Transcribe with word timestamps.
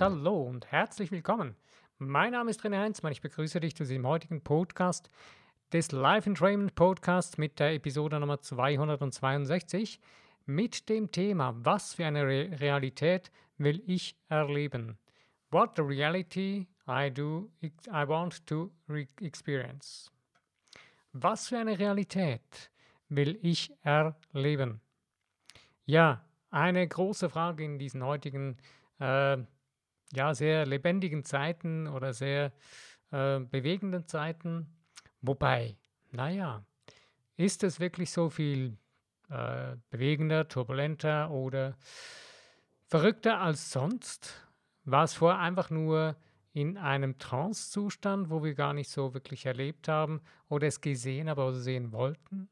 Hallo 0.00 0.44
und 0.44 0.72
herzlich 0.72 1.10
willkommen. 1.10 1.54
Mein 1.98 2.32
Name 2.32 2.50
ist 2.50 2.64
René 2.64 2.78
Heinzmann. 2.78 3.12
Ich 3.12 3.20
begrüße 3.20 3.60
dich 3.60 3.76
zu 3.76 3.84
diesem 3.84 4.06
heutigen 4.06 4.42
Podcast 4.42 5.10
des 5.74 5.92
Life 5.92 6.26
Entrainment 6.26 6.74
Podcasts 6.74 7.36
mit 7.36 7.58
der 7.60 7.74
Episode 7.74 8.18
Nummer 8.18 8.40
262 8.40 10.00
mit 10.46 10.88
dem 10.88 11.12
Thema 11.12 11.54
Was 11.66 11.92
für 11.92 12.06
eine 12.06 12.22
Re 12.22 12.48
Realität 12.60 13.30
will 13.58 13.82
ich 13.86 14.16
erleben? 14.30 14.96
What 15.50 15.72
the 15.76 15.82
reality 15.82 16.66
I 16.88 17.10
do 17.10 17.50
I 17.60 18.08
want 18.08 18.46
to 18.46 18.70
experience. 19.20 20.10
Was 21.12 21.48
für 21.48 21.58
eine 21.58 21.78
Realität 21.78 22.70
will 23.10 23.38
ich 23.42 23.70
erleben? 23.82 24.80
Ja, 25.84 26.24
eine 26.50 26.88
große 26.88 27.28
Frage 27.28 27.64
in 27.64 27.78
diesen 27.78 28.02
heutigen 28.02 28.56
äh, 28.98 29.36
ja, 30.12 30.34
sehr 30.34 30.66
lebendigen 30.66 31.24
Zeiten 31.24 31.86
oder 31.86 32.12
sehr 32.12 32.52
äh, 33.10 33.40
bewegenden 33.40 34.06
Zeiten. 34.06 34.66
Wobei, 35.20 35.76
naja, 36.10 36.64
ist 37.36 37.62
es 37.64 37.80
wirklich 37.80 38.10
so 38.10 38.30
viel 38.30 38.76
äh, 39.28 39.76
bewegender, 39.90 40.48
turbulenter 40.48 41.30
oder 41.30 41.76
verrückter 42.86 43.40
als 43.40 43.70
sonst? 43.70 44.46
War 44.84 45.04
es 45.04 45.14
vorher 45.14 45.40
einfach 45.40 45.70
nur 45.70 46.16
in 46.52 46.76
einem 46.78 47.18
Trance-Zustand, 47.18 48.30
wo 48.30 48.42
wir 48.42 48.54
gar 48.54 48.72
nicht 48.72 48.90
so 48.90 49.14
wirklich 49.14 49.46
erlebt 49.46 49.88
haben 49.88 50.20
oder 50.48 50.66
es 50.66 50.80
gesehen, 50.80 51.28
aber 51.28 51.52
sehen 51.52 51.92
wollten? 51.92 52.48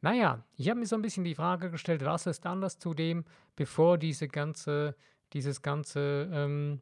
Naja, 0.00 0.44
ich 0.56 0.68
habe 0.68 0.80
mir 0.80 0.86
so 0.86 0.96
ein 0.96 1.02
bisschen 1.02 1.24
die 1.24 1.34
Frage 1.34 1.70
gestellt, 1.70 2.04
was 2.04 2.26
ist 2.26 2.44
anders 2.44 2.78
zu 2.78 2.92
dem, 2.92 3.24
bevor 3.54 3.98
diese 3.98 4.28
ganze 4.28 4.96
dieses 5.32 5.62
ganze 5.62 6.28
ähm, 6.32 6.80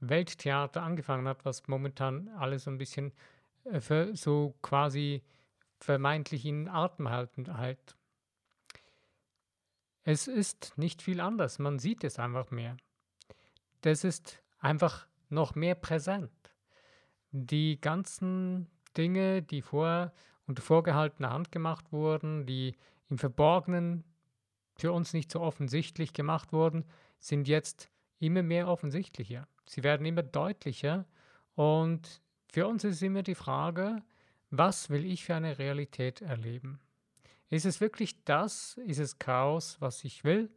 Welttheater 0.00 0.82
angefangen 0.82 1.26
hat, 1.26 1.44
was 1.44 1.66
momentan 1.68 2.28
alles 2.36 2.64
so 2.64 2.70
ein 2.70 2.78
bisschen 2.78 3.12
äh, 3.64 3.80
für, 3.80 4.14
so 4.14 4.54
quasi 4.62 5.22
vermeintlich 5.80 6.44
in 6.44 6.68
Atem 6.68 7.08
halten 7.08 7.56
halt. 7.56 7.96
Es 10.02 10.26
ist 10.26 10.72
nicht 10.76 11.02
viel 11.02 11.20
anders, 11.20 11.58
man 11.58 11.78
sieht 11.78 12.02
es 12.04 12.18
einfach 12.18 12.50
mehr. 12.50 12.76
Das 13.82 14.04
ist 14.04 14.42
einfach 14.58 15.06
noch 15.28 15.54
mehr 15.54 15.74
präsent. 15.74 16.32
Die 17.30 17.80
ganzen 17.80 18.68
Dinge, 18.96 19.42
die 19.42 19.62
vorher 19.62 20.12
unter 20.46 20.62
vorgehaltener 20.62 21.30
Hand 21.30 21.52
gemacht 21.52 21.92
wurden, 21.92 22.46
die 22.46 22.76
im 23.10 23.18
Verborgenen 23.18 24.02
für 24.76 24.92
uns 24.92 25.12
nicht 25.12 25.30
so 25.30 25.40
offensichtlich 25.40 26.12
gemacht 26.12 26.52
wurden, 26.52 26.84
sind 27.18 27.48
jetzt 27.48 27.90
immer 28.18 28.42
mehr 28.42 28.68
offensichtlicher. 28.68 29.46
Sie 29.66 29.82
werden 29.82 30.06
immer 30.06 30.22
deutlicher 30.22 31.06
und 31.54 32.22
für 32.50 32.66
uns 32.66 32.84
ist 32.84 33.02
immer 33.02 33.22
die 33.22 33.34
Frage, 33.34 34.02
was 34.50 34.88
will 34.90 35.04
ich 35.04 35.24
für 35.24 35.34
eine 35.34 35.58
Realität 35.58 36.22
erleben? 36.22 36.80
Ist 37.50 37.66
es 37.66 37.80
wirklich 37.80 38.24
das? 38.24 38.78
Ist 38.86 38.98
es 38.98 39.18
Chaos, 39.18 39.76
was 39.80 40.04
ich 40.04 40.24
will? 40.24 40.50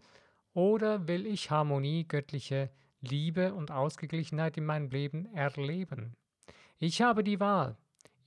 Oder 0.54 1.08
will 1.08 1.26
ich 1.26 1.52
Harmonie, 1.52 2.06
göttliche 2.08 2.70
Liebe 3.02 3.54
und 3.54 3.72
Ausgeglichenheit 3.72 4.58
in 4.58 4.66
meinem 4.66 4.90
Leben 4.90 5.26
erleben? 5.34 6.16
Ich 6.78 7.02
habe 7.02 7.24
die 7.24 7.40
Wahl, 7.40 7.78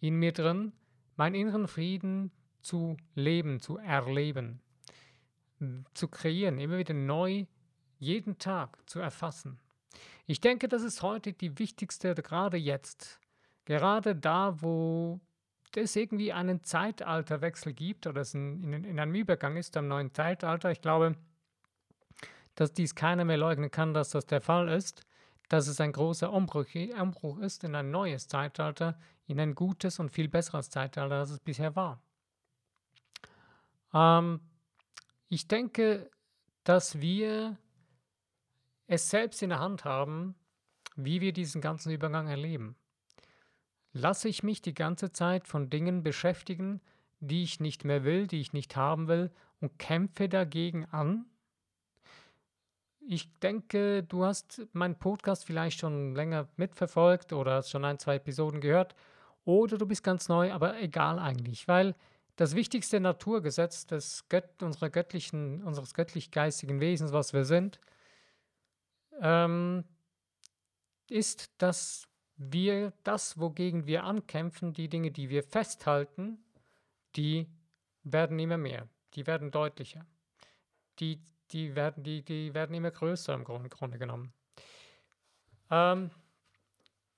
in 0.00 0.16
mir 0.16 0.32
drin 0.32 0.72
meinen 1.16 1.34
inneren 1.34 1.68
Frieden 1.68 2.32
zu 2.60 2.96
leben, 3.14 3.60
zu 3.60 3.78
erleben, 3.78 4.60
zu 5.92 6.08
kreieren, 6.08 6.58
immer 6.58 6.78
wieder 6.78 6.94
neu 6.94 7.46
jeden 8.04 8.38
Tag 8.38 8.78
zu 8.88 9.00
erfassen. 9.00 9.58
Ich 10.26 10.40
denke, 10.40 10.68
das 10.68 10.82
ist 10.82 11.02
heute 11.02 11.32
die 11.32 11.58
wichtigste, 11.58 12.14
gerade 12.14 12.56
jetzt, 12.56 13.20
gerade 13.64 14.14
da, 14.14 14.60
wo 14.62 15.20
es 15.76 15.96
irgendwie 15.96 16.32
einen 16.32 16.62
Zeitalterwechsel 16.62 17.72
gibt 17.72 18.06
oder 18.06 18.20
es 18.20 18.34
in, 18.34 18.62
in, 18.62 18.84
in 18.84 19.00
einem 19.00 19.14
Übergang 19.14 19.56
ist, 19.56 19.76
am 19.76 19.88
neuen 19.88 20.14
Zeitalter. 20.14 20.70
Ich 20.70 20.80
glaube, 20.80 21.16
dass 22.54 22.72
dies 22.72 22.94
keiner 22.94 23.24
mehr 23.24 23.36
leugnen 23.36 23.70
kann, 23.70 23.94
dass 23.94 24.10
das 24.10 24.26
der 24.26 24.40
Fall 24.40 24.68
ist, 24.68 25.02
dass 25.48 25.66
es 25.66 25.80
ein 25.80 25.92
großer 25.92 26.32
Umbruch, 26.32 26.66
Umbruch 26.98 27.38
ist 27.38 27.64
in 27.64 27.74
ein 27.74 27.90
neues 27.90 28.28
Zeitalter, 28.28 28.98
in 29.26 29.40
ein 29.40 29.54
gutes 29.54 29.98
und 29.98 30.10
viel 30.10 30.28
besseres 30.28 30.70
Zeitalter, 30.70 31.16
als 31.16 31.30
es 31.30 31.40
bisher 31.40 31.74
war. 31.76 32.02
Ähm, 33.92 34.40
ich 35.28 35.48
denke, 35.48 36.10
dass 36.64 37.00
wir 37.00 37.58
es 38.94 39.10
selbst 39.10 39.42
in 39.42 39.50
der 39.50 39.60
Hand 39.60 39.84
haben, 39.84 40.34
wie 40.96 41.20
wir 41.20 41.32
diesen 41.32 41.60
ganzen 41.60 41.92
Übergang 41.92 42.28
erleben. 42.28 42.76
Lasse 43.92 44.28
ich 44.28 44.42
mich 44.42 44.62
die 44.62 44.74
ganze 44.74 45.12
Zeit 45.12 45.46
von 45.46 45.70
Dingen 45.70 46.02
beschäftigen, 46.02 46.80
die 47.20 47.42
ich 47.42 47.60
nicht 47.60 47.84
mehr 47.84 48.04
will, 48.04 48.26
die 48.26 48.40
ich 48.40 48.52
nicht 48.52 48.76
haben 48.76 49.08
will 49.08 49.30
und 49.60 49.78
kämpfe 49.78 50.28
dagegen 50.28 50.84
an? 50.86 51.26
Ich 53.06 53.32
denke, 53.34 54.02
du 54.02 54.24
hast 54.24 54.66
meinen 54.72 54.98
Podcast 54.98 55.44
vielleicht 55.44 55.78
schon 55.78 56.14
länger 56.14 56.48
mitverfolgt 56.56 57.32
oder 57.32 57.56
hast 57.56 57.70
schon 57.70 57.84
ein, 57.84 57.98
zwei 57.98 58.16
Episoden 58.16 58.60
gehört 58.60 58.94
oder 59.44 59.76
du 59.76 59.86
bist 59.86 60.02
ganz 60.02 60.28
neu, 60.28 60.52
aber 60.52 60.80
egal 60.80 61.18
eigentlich, 61.18 61.68
weil 61.68 61.94
das 62.36 62.56
wichtigste 62.56 62.98
Naturgesetz 63.00 63.86
des 63.86 64.28
Gött 64.28 64.62
unserer 64.62 64.90
göttlichen, 64.90 65.62
unseres 65.62 65.94
göttlich-geistigen 65.94 66.80
Wesens, 66.80 67.12
was 67.12 67.32
wir 67.32 67.44
sind, 67.44 67.78
ähm, 69.20 69.84
ist, 71.08 71.50
dass 71.58 72.08
wir 72.36 72.92
das, 73.04 73.38
wogegen 73.38 73.86
wir 73.86 74.04
ankämpfen, 74.04 74.72
die 74.72 74.88
Dinge, 74.88 75.10
die 75.10 75.28
wir 75.28 75.42
festhalten, 75.42 76.38
die 77.16 77.48
werden 78.02 78.38
immer 78.38 78.58
mehr, 78.58 78.88
die 79.14 79.26
werden 79.26 79.50
deutlicher, 79.50 80.04
die, 80.98 81.20
die, 81.50 81.74
werden, 81.74 82.02
die, 82.02 82.22
die 82.22 82.54
werden 82.54 82.74
immer 82.74 82.90
größer 82.90 83.34
im 83.34 83.44
Grunde, 83.44 83.68
Grunde 83.68 83.98
genommen. 83.98 84.32
Ähm, 85.70 86.10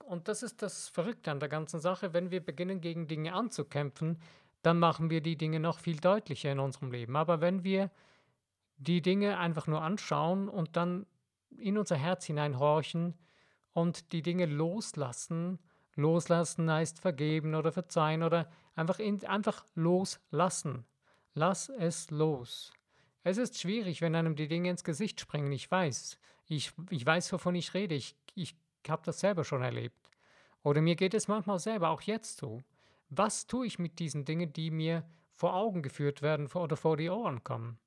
und 0.04 0.28
das 0.28 0.42
ist 0.42 0.62
das 0.62 0.88
Verrückte 0.88 1.30
an 1.30 1.40
der 1.40 1.48
ganzen 1.48 1.80
Sache. 1.80 2.12
Wenn 2.12 2.30
wir 2.30 2.44
beginnen, 2.44 2.80
gegen 2.80 3.08
Dinge 3.08 3.32
anzukämpfen, 3.32 4.20
dann 4.62 4.78
machen 4.78 5.10
wir 5.10 5.20
die 5.20 5.36
Dinge 5.36 5.60
noch 5.60 5.78
viel 5.78 5.96
deutlicher 5.96 6.52
in 6.52 6.60
unserem 6.60 6.92
Leben. 6.92 7.16
Aber 7.16 7.40
wenn 7.40 7.64
wir 7.64 7.90
die 8.76 9.02
Dinge 9.02 9.38
einfach 9.38 9.66
nur 9.66 9.82
anschauen 9.82 10.48
und 10.48 10.76
dann 10.76 11.06
in 11.58 11.78
unser 11.78 11.96
Herz 11.96 12.24
hineinhorchen 12.26 13.14
und 13.72 14.12
die 14.12 14.22
Dinge 14.22 14.46
loslassen. 14.46 15.58
Loslassen 15.94 16.70
heißt 16.70 17.00
vergeben 17.00 17.54
oder 17.54 17.72
verzeihen 17.72 18.22
oder 18.22 18.50
einfach, 18.74 18.98
in, 18.98 19.24
einfach 19.26 19.64
loslassen. 19.74 20.84
Lass 21.34 21.68
es 21.68 22.10
los. 22.10 22.72
Es 23.22 23.38
ist 23.38 23.58
schwierig, 23.60 24.00
wenn 24.02 24.14
einem 24.14 24.36
die 24.36 24.48
Dinge 24.48 24.70
ins 24.70 24.84
Gesicht 24.84 25.20
springen. 25.20 25.50
Ich 25.52 25.70
weiß. 25.70 26.18
Ich, 26.46 26.72
ich 26.90 27.04
weiß, 27.04 27.32
wovon 27.32 27.54
ich 27.54 27.74
rede. 27.74 27.94
Ich, 27.94 28.14
ich 28.34 28.56
habe 28.88 29.02
das 29.04 29.20
selber 29.20 29.44
schon 29.44 29.62
erlebt. 29.62 30.10
Oder 30.62 30.80
mir 30.80 30.96
geht 30.96 31.14
es 31.14 31.28
manchmal 31.28 31.58
selber, 31.58 31.90
auch 31.90 32.02
jetzt 32.02 32.38
so. 32.38 32.62
Was 33.08 33.46
tue 33.46 33.66
ich 33.66 33.78
mit 33.78 33.98
diesen 33.98 34.24
Dingen, 34.24 34.52
die 34.52 34.70
mir 34.70 35.04
vor 35.32 35.54
Augen 35.54 35.82
geführt 35.82 36.22
werden 36.22 36.46
oder 36.46 36.76
vor 36.76 36.96
die 36.96 37.10
Ohren 37.10 37.44
kommen? 37.44 37.78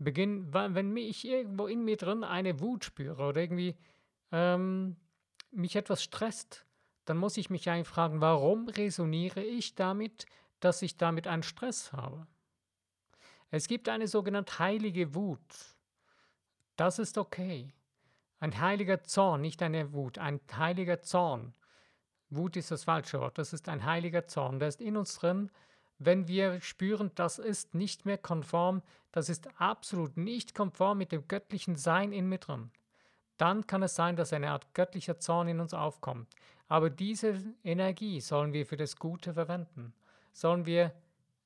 Beginn, 0.00 0.52
wenn 0.52 0.96
ich 0.96 1.26
irgendwo 1.26 1.66
in 1.66 1.84
mir 1.84 1.96
drin 1.96 2.24
eine 2.24 2.60
Wut 2.60 2.84
spüre 2.84 3.22
oder 3.22 3.40
irgendwie 3.40 3.76
ähm, 4.32 4.96
mich 5.52 5.76
etwas 5.76 6.02
stresst, 6.02 6.66
dann 7.04 7.16
muss 7.16 7.36
ich 7.36 7.50
mich 7.50 7.68
eigentlich 7.68 7.88
fragen, 7.88 8.20
warum 8.20 8.68
resoniere 8.68 9.42
ich 9.42 9.74
damit, 9.74 10.26
dass 10.60 10.82
ich 10.82 10.96
damit 10.96 11.26
einen 11.26 11.42
Stress 11.42 11.92
habe? 11.92 12.26
Es 13.50 13.66
gibt 13.66 13.88
eine 13.88 14.08
sogenannte 14.08 14.58
heilige 14.58 15.14
Wut. 15.14 15.76
Das 16.76 16.98
ist 16.98 17.18
okay. 17.18 17.72
Ein 18.38 18.58
heiliger 18.58 19.02
Zorn, 19.02 19.42
nicht 19.42 19.62
eine 19.62 19.92
Wut, 19.92 20.18
ein 20.18 20.40
heiliger 20.56 21.02
Zorn. 21.02 21.52
Wut 22.30 22.56
ist 22.56 22.70
das 22.70 22.84
falsche 22.84 23.20
Wort, 23.20 23.38
das 23.38 23.52
ist 23.52 23.68
ein 23.68 23.84
heiliger 23.84 24.26
Zorn, 24.26 24.60
der 24.60 24.68
ist 24.68 24.80
in 24.80 24.96
uns 24.96 25.16
drin 25.16 25.50
wenn 26.00 26.26
wir 26.26 26.60
spüren, 26.62 27.10
das 27.14 27.38
ist 27.38 27.74
nicht 27.74 28.06
mehr 28.06 28.18
konform, 28.18 28.82
das 29.12 29.28
ist 29.28 29.48
absolut 29.60 30.16
nicht 30.16 30.54
konform 30.54 30.98
mit 30.98 31.12
dem 31.12 31.28
göttlichen 31.28 31.76
Sein 31.76 32.12
in 32.12 32.30
drin, 32.30 32.70
dann 33.36 33.66
kann 33.66 33.82
es 33.82 33.94
sein, 33.94 34.16
dass 34.16 34.32
eine 34.32 34.50
Art 34.50 34.72
göttlicher 34.74 35.18
Zorn 35.18 35.48
in 35.48 35.60
uns 35.60 35.74
aufkommt. 35.74 36.28
Aber 36.68 36.88
diese 36.88 37.42
Energie 37.64 38.20
sollen 38.20 38.52
wir 38.52 38.64
für 38.64 38.76
das 38.76 38.96
Gute 38.96 39.34
verwenden. 39.34 39.92
Sollen 40.32 40.66
wir 40.66 40.94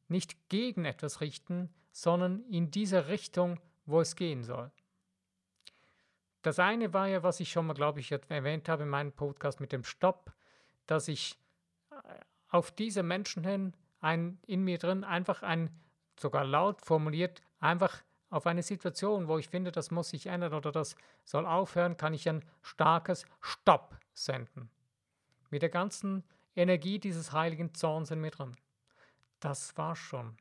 nicht 0.09 0.49
gegen 0.49 0.85
etwas 0.85 1.21
richten, 1.21 1.73
sondern 1.91 2.45
in 2.45 2.71
dieser 2.71 3.09
Richtung, 3.09 3.61
wo 3.87 4.01
es 4.01 4.17
gehen 4.17 4.45
soll. 4.45 4.71
Das 6.43 6.59
eine 6.59 6.93
war 6.93 7.09
ja, 7.09 7.23
was 7.23 7.41
ich 7.41 7.51
schon 7.51 7.67
mal, 7.67 7.75
glaube 7.75 8.01
ich, 8.01 8.13
erwähnt 8.13 8.69
habe 8.69 8.83
in 8.83 8.89
meinem 8.89 9.13
Podcast 9.13 9.61
mit 9.61 9.73
dem 9.73 9.83
Stopp, 9.83 10.33
dass 10.87 11.09
ich 11.09 11.39
äh, 11.91 11.97
auf 12.49 12.71
diese 12.71 13.03
Menschen 13.03 13.45
hin 13.45 13.73
ein, 14.05 14.39
in 14.47 14.63
mir 14.63 14.79
drin 14.79 15.03
einfach 15.03 15.43
ein, 15.43 15.71
sogar 16.19 16.45
laut 16.45 16.83
formuliert, 16.83 17.43
einfach 17.59 18.03
auf 18.31 18.47
eine 18.47 18.63
Situation, 18.63 19.29
wo 19.29 19.39
ich 19.39 19.49
finde, 19.49 19.73
das 19.73 19.91
muss 19.91 20.11
sich 20.11 20.27
ändern 20.27 20.55
oder 20.55 20.73
das 20.73 20.97
soll 21.25 21.47
aufhören, 21.47 21.97
kann 21.97 22.15
ich 22.15 22.29
ein 22.29 22.45
starkes 22.63 23.25
Stopp 23.41 23.97
senden. 24.13 24.71
Mit 25.51 25.63
der 25.63 25.69
ganzen 25.69 26.25
Energie 26.57 26.99
dieses 26.99 27.33
heiligen 27.33 27.75
Zorns 27.75 28.11
in 28.11 28.21
mir 28.21 28.31
drin. 28.31 28.57
Das 29.41 29.77
war 29.77 29.97
schon. 29.97 30.37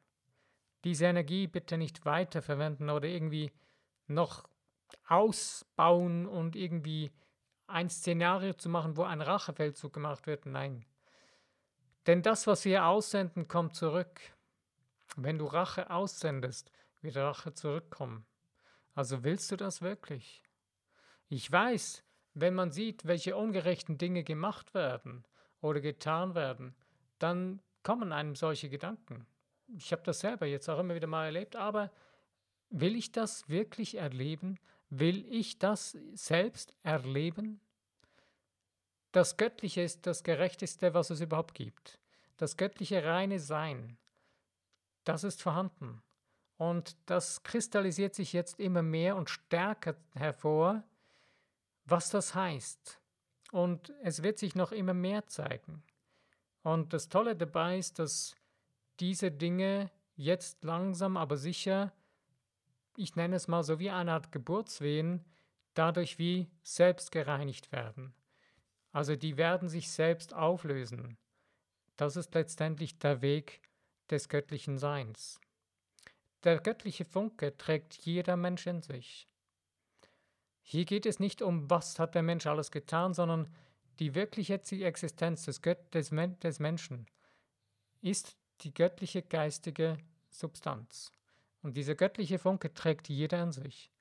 Diese 0.83 1.05
Energie 1.05 1.47
bitte 1.47 1.77
nicht 1.77 2.05
weiterverwenden 2.05 2.89
oder 2.89 3.07
irgendwie 3.07 3.51
noch 4.07 4.43
ausbauen 5.07 6.27
und 6.27 6.55
irgendwie 6.55 7.11
ein 7.67 7.89
Szenario 7.89 8.53
zu 8.53 8.69
machen, 8.69 8.97
wo 8.97 9.03
ein 9.03 9.21
Rachefeldzug 9.21 9.93
gemacht 9.93 10.27
wird. 10.27 10.45
Nein. 10.45 10.85
Denn 12.07 12.21
das, 12.21 12.47
was 12.47 12.65
wir 12.65 12.85
aussenden, 12.85 13.47
kommt 13.47 13.75
zurück. 13.75 14.19
Wenn 15.15 15.37
du 15.37 15.45
Rache 15.45 15.89
aussendest, 15.89 16.71
wird 17.01 17.17
Rache 17.17 17.53
zurückkommen. 17.53 18.25
Also 18.95 19.23
willst 19.23 19.51
du 19.51 19.55
das 19.55 19.81
wirklich? 19.81 20.43
Ich 21.29 21.51
weiß, 21.51 22.03
wenn 22.33 22.53
man 22.53 22.71
sieht, 22.71 23.05
welche 23.05 23.35
ungerechten 23.35 23.97
Dinge 23.97 24.23
gemacht 24.23 24.73
werden 24.73 25.23
oder 25.61 25.81
getan 25.81 26.35
werden, 26.35 26.75
dann 27.19 27.61
kommen 27.83 28.11
einem 28.11 28.35
solche 28.35 28.69
Gedanken. 28.69 29.25
Ich 29.77 29.91
habe 29.91 30.03
das 30.03 30.19
selber 30.19 30.45
jetzt 30.45 30.69
auch 30.69 30.79
immer 30.79 30.95
wieder 30.95 31.07
mal 31.07 31.25
erlebt, 31.25 31.55
aber 31.55 31.91
will 32.69 32.95
ich 32.95 33.11
das 33.11 33.49
wirklich 33.49 33.95
erleben? 33.95 34.59
Will 34.89 35.25
ich 35.31 35.57
das 35.59 35.97
selbst 36.13 36.75
erleben? 36.83 37.61
Das 39.13 39.37
Göttliche 39.37 39.81
ist 39.81 40.07
das 40.07 40.23
Gerechteste, 40.23 40.95
was 40.95 41.11
es 41.11 41.21
überhaupt 41.21 41.53
gibt. 41.53 41.99
Das 42.37 42.57
göttliche 42.57 43.05
reine 43.05 43.39
Sein, 43.39 43.99
das 45.03 45.23
ist 45.23 45.43
vorhanden. 45.43 46.01
Und 46.57 46.97
das 47.05 47.43
kristallisiert 47.43 48.15
sich 48.15 48.33
jetzt 48.33 48.59
immer 48.59 48.81
mehr 48.81 49.15
und 49.15 49.29
stärker 49.29 49.95
hervor, 50.15 50.83
was 51.85 52.09
das 52.09 52.33
heißt. 52.33 52.99
Und 53.51 53.93
es 54.01 54.23
wird 54.23 54.39
sich 54.39 54.55
noch 54.55 54.71
immer 54.71 54.95
mehr 54.95 55.27
zeigen. 55.27 55.83
Und 56.63 56.93
das 56.93 57.07
Tolle 57.07 57.35
dabei 57.35 57.77
ist, 57.77 57.99
dass 57.99 58.35
diese 58.99 59.29
Dinge 59.29 59.91
jetzt 60.15 60.63
langsam, 60.63 61.17
aber 61.17 61.37
sicher, 61.37 61.93
ich 62.97 63.15
nenne 63.15 63.35
es 63.35 63.47
mal 63.47 63.63
so 63.63 63.77
wie 63.77 63.91
eine 63.91 64.13
Art 64.13 64.31
Geburtswehen, 64.31 65.23
dadurch 65.75 66.17
wie 66.17 66.49
selbst 66.63 67.11
gereinigt 67.11 67.71
werden. 67.71 68.15
Also 68.93 69.15
die 69.15 69.37
werden 69.37 69.67
sich 69.67 69.91
selbst 69.91 70.33
auflösen. 70.33 71.17
Das 71.97 72.15
ist 72.15 72.33
letztendlich 72.33 72.99
der 72.99 73.21
Weg 73.21 73.59
des 74.09 74.29
göttlichen 74.29 74.77
Seins. 74.77 75.41
Der 76.43 76.59
göttliche 76.59 77.03
Funke 77.03 77.57
trägt 77.57 77.95
jeder 78.05 78.37
Mensch 78.37 78.67
in 78.67 78.81
sich. 78.81 79.27
Hier 80.61 80.85
geht 80.85 81.05
es 81.05 81.19
nicht 81.19 81.41
um, 81.41 81.69
was 81.69 81.99
hat 81.99 82.15
der 82.15 82.23
Mensch 82.23 82.45
alles 82.45 82.71
getan, 82.71 83.13
sondern 83.13 83.53
die 83.99 84.15
wirkliche 84.15 84.55
Existenz 84.85 85.45
des, 85.45 85.61
Gött 85.61 85.93
des, 85.93 86.11
Men 86.11 86.39
des 86.39 86.59
Menschen 86.59 87.07
ist 88.01 88.37
die 88.61 88.73
göttliche 88.73 89.21
geistige 89.23 89.97
Substanz. 90.29 91.11
Und 91.61 91.77
dieser 91.77 91.95
göttliche 91.95 92.39
Funke 92.39 92.73
trägt 92.73 93.09
jeder 93.09 93.41
in 93.41 93.51
sich. 93.51 93.91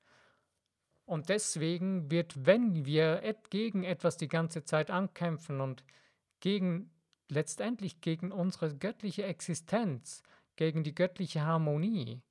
Und 1.05 1.29
deswegen 1.29 2.09
wird, 2.09 2.45
wenn 2.45 2.85
wir 2.85 3.21
gegen 3.49 3.83
etwas 3.83 4.17
die 4.17 4.27
ganze 4.27 4.63
Zeit 4.63 4.89
ankämpfen 4.89 5.59
und 5.59 5.83
gegen 6.39 6.91
letztendlich 7.29 8.01
gegen 8.01 8.31
unsere 8.31 8.75
göttliche 8.75 9.23
Existenz, 9.23 10.23
gegen 10.55 10.83
die 10.83 10.95
göttliche 10.95 11.41
Harmonie, 11.41 12.21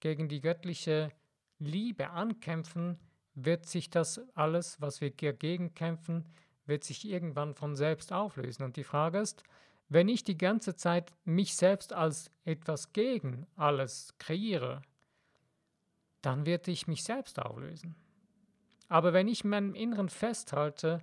gegen 0.00 0.28
die 0.28 0.40
göttliche 0.40 1.10
Liebe 1.58 2.10
ankämpfen, 2.10 2.98
wird 3.34 3.66
sich 3.66 3.90
das 3.90 4.20
alles, 4.34 4.80
was 4.80 5.00
wir 5.00 5.10
dagegen 5.10 5.74
kämpfen, 5.74 6.26
wird 6.66 6.84
sich 6.84 7.08
irgendwann 7.08 7.54
von 7.54 7.76
selbst 7.76 8.12
auflösen. 8.12 8.62
Und 8.62 8.76
die 8.76 8.84
Frage 8.84 9.18
ist, 9.18 9.42
wenn 9.88 10.08
ich 10.08 10.24
die 10.24 10.38
ganze 10.38 10.74
Zeit 10.74 11.12
mich 11.24 11.54
selbst 11.54 11.92
als 11.92 12.30
etwas 12.44 12.92
gegen 12.92 13.46
alles 13.56 14.14
kreiere, 14.18 14.82
dann 16.22 16.46
wird 16.46 16.68
ich 16.68 16.86
mich 16.86 17.02
selbst 17.02 17.38
auflösen. 17.38 17.96
Aber 18.92 19.14
wenn 19.14 19.26
ich 19.26 19.42
meinem 19.42 19.74
Inneren 19.74 20.10
festhalte 20.10 21.00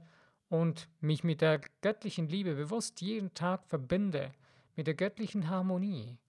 und 0.48 0.88
mich 1.02 1.24
mit 1.24 1.42
der 1.42 1.60
göttlichen 1.82 2.28
Liebe 2.28 2.54
bewusst 2.54 3.02
jeden 3.02 3.34
Tag 3.34 3.66
verbinde, 3.66 4.32
mit 4.76 4.86
der 4.86 4.94
göttlichen 4.94 5.50
Harmonie, 5.50 6.20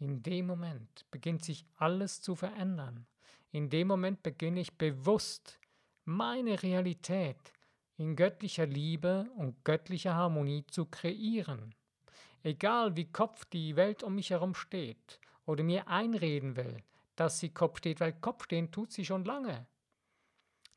in 0.00 0.24
dem 0.24 0.48
Moment 0.48 1.06
beginnt 1.12 1.44
sich 1.44 1.66
alles 1.76 2.20
zu 2.20 2.34
verändern. 2.34 3.06
In 3.52 3.70
dem 3.70 3.86
Moment 3.86 4.24
beginne 4.24 4.58
ich 4.58 4.76
bewusst 4.76 5.60
meine 6.04 6.60
Realität 6.64 7.52
in 7.96 8.16
göttlicher 8.16 8.66
Liebe 8.66 9.30
und 9.36 9.64
göttlicher 9.64 10.16
Harmonie 10.16 10.66
zu 10.66 10.84
kreieren. 10.84 11.76
Egal 12.42 12.96
wie 12.96 13.04
Kopf 13.04 13.44
die 13.44 13.76
Welt 13.76 14.02
um 14.02 14.16
mich 14.16 14.30
herum 14.30 14.56
steht 14.56 15.20
oder 15.46 15.62
mir 15.62 15.86
einreden 15.86 16.56
will, 16.56 16.78
dass 17.14 17.38
sie 17.38 17.50
Kopf 17.50 17.78
steht, 17.78 18.00
weil 18.00 18.14
Kopf 18.14 18.46
stehen 18.46 18.72
tut 18.72 18.90
sie 18.90 19.04
schon 19.04 19.24
lange. 19.24 19.68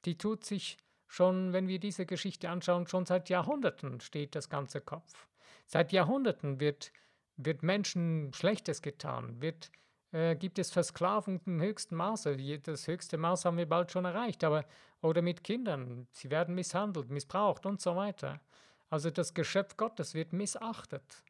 Die 0.05 0.17
tut 0.17 0.45
sich 0.45 0.77
schon, 1.07 1.53
wenn 1.53 1.67
wir 1.67 1.79
diese 1.79 2.05
Geschichte 2.05 2.49
anschauen, 2.49 2.87
schon 2.87 3.05
seit 3.05 3.29
Jahrhunderten 3.29 3.99
steht 4.01 4.35
das 4.35 4.49
ganze 4.49 4.81
Kopf. 4.81 5.27
Seit 5.65 5.91
Jahrhunderten 5.91 6.59
wird, 6.59 6.91
wird 7.35 7.63
Menschen 7.63 8.31
Schlechtes 8.33 8.81
getan, 8.81 9.41
wird, 9.41 9.71
äh, 10.11 10.35
gibt 10.35 10.59
es 10.59 10.71
Versklavung 10.71 11.41
im 11.45 11.61
höchsten 11.61 11.95
Maße. 11.95 12.37
Das 12.59 12.87
höchste 12.87 13.17
Maß 13.17 13.45
haben 13.45 13.57
wir 13.57 13.67
bald 13.67 13.91
schon 13.91 14.05
erreicht, 14.05 14.43
aber 14.43 14.65
oder 15.01 15.21
mit 15.21 15.43
Kindern, 15.43 16.07
sie 16.11 16.31
werden 16.31 16.55
misshandelt, 16.55 17.09
missbraucht 17.09 17.65
und 17.65 17.81
so 17.81 17.95
weiter. 17.95 18.41
Also 18.89 19.09
das 19.09 19.33
Geschöpf 19.33 19.77
Gottes 19.77 20.13
wird 20.13 20.33
missachtet. 20.33 21.23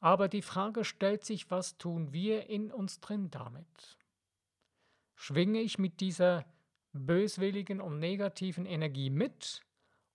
Aber 0.00 0.28
die 0.28 0.42
Frage 0.42 0.84
stellt 0.84 1.24
sich, 1.24 1.50
was 1.50 1.76
tun 1.78 2.12
wir 2.12 2.48
in 2.48 2.70
uns 2.70 3.00
drin 3.00 3.30
damit? 3.30 3.98
Schwinge 5.16 5.60
ich 5.60 5.78
mit 5.78 6.00
dieser 6.00 6.44
böswilligen 6.92 7.80
und 7.80 7.98
negativen 7.98 8.66
Energie 8.66 9.10
mit 9.10 9.62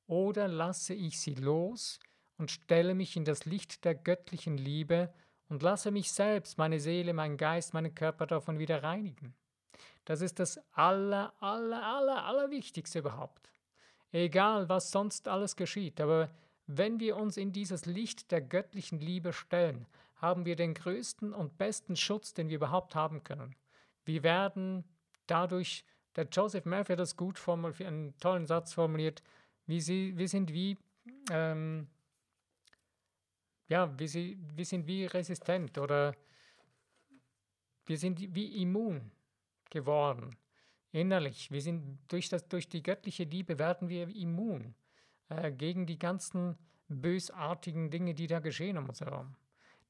oder 0.08 0.48
lasse 0.48 0.94
ich 0.94 1.20
sie 1.20 1.36
los 1.36 2.00
und 2.38 2.52
stelle 2.52 2.94
mich 2.96 3.16
in 3.16 3.26
das 3.26 3.46
Licht 3.46 3.86
der 3.86 3.96
göttlichen 3.96 4.58
Liebe 4.58 5.14
und 5.50 5.62
lasse 5.62 5.92
mich 5.92 6.12
selbst, 6.12 6.58
meine 6.58 6.80
Seele, 6.80 7.14
mein 7.14 7.38
Geist, 7.38 7.74
meinen 7.74 7.94
Körper 7.94 8.26
davon 8.26 8.60
wieder 8.60 8.84
reinigen. 8.84 9.36
Das 10.06 10.22
ist 10.22 10.40
das 10.40 10.60
aller, 10.74 11.34
aller, 11.42 11.84
aller, 11.84 12.26
aller 12.26 12.50
Wichtigste 12.50 13.00
überhaupt. 13.00 13.52
Egal, 14.12 14.70
was 14.70 14.92
sonst 14.92 15.28
alles 15.28 15.56
geschieht, 15.56 16.02
aber 16.02 16.30
wenn 16.68 17.00
wir 17.00 17.18
uns 17.18 17.38
in 17.38 17.52
dieses 17.52 17.86
Licht 17.86 18.32
der 18.32 18.42
göttlichen 18.42 19.00
Liebe 19.00 19.34
stellen, 19.34 19.86
haben 20.16 20.46
wir 20.46 20.56
den 20.56 20.74
größten 20.74 21.34
und 21.34 21.58
besten 21.58 21.96
Schutz, 21.96 22.34
den 22.34 22.50
wir 22.50 22.56
überhaupt 22.56 22.96
haben 22.96 23.24
können. 23.24 23.56
Wir 24.06 24.24
werden 24.24 24.86
dadurch 25.28 25.86
der 26.16 26.28
Joseph 26.32 26.66
Murphy 26.66 26.94
hat 26.94 27.00
das 27.00 27.16
gut 27.16 27.40
formuliert, 27.40 27.82
einen 27.82 28.18
tollen 28.20 28.46
Satz 28.46 28.74
formuliert. 28.74 29.24
Wie 29.66 29.82
sie, 29.82 30.18
wir 30.18 30.28
sind 30.28 30.52
wie, 30.52 30.78
ähm, 31.32 31.88
ja, 33.68 33.98
wir, 33.98 34.08
sie, 34.08 34.38
wir 34.56 34.66
sind 34.66 34.88
wie 34.88 35.06
resistent 35.06 35.78
oder 35.78 36.16
wir 37.86 37.98
sind 37.98 38.36
wie 38.36 38.62
immun 38.62 39.12
geworden 39.70 40.36
innerlich. 40.94 41.52
Wir 41.52 41.62
sind 41.62 42.00
durch, 42.08 42.30
das, 42.30 42.48
durch 42.48 42.70
die 42.70 42.84
göttliche 42.84 43.24
Liebe 43.24 43.60
werden 43.60 43.90
wir 43.90 44.08
immun 44.16 44.76
äh, 45.30 45.52
gegen 45.52 45.86
die 45.86 46.00
ganzen 46.00 46.58
bösartigen 46.88 47.90
Dinge, 47.90 48.14
die 48.14 48.28
da 48.28 48.40
geschehen 48.40 48.78
um 48.78 48.88
uns 48.88 49.02
herum. 49.02 49.36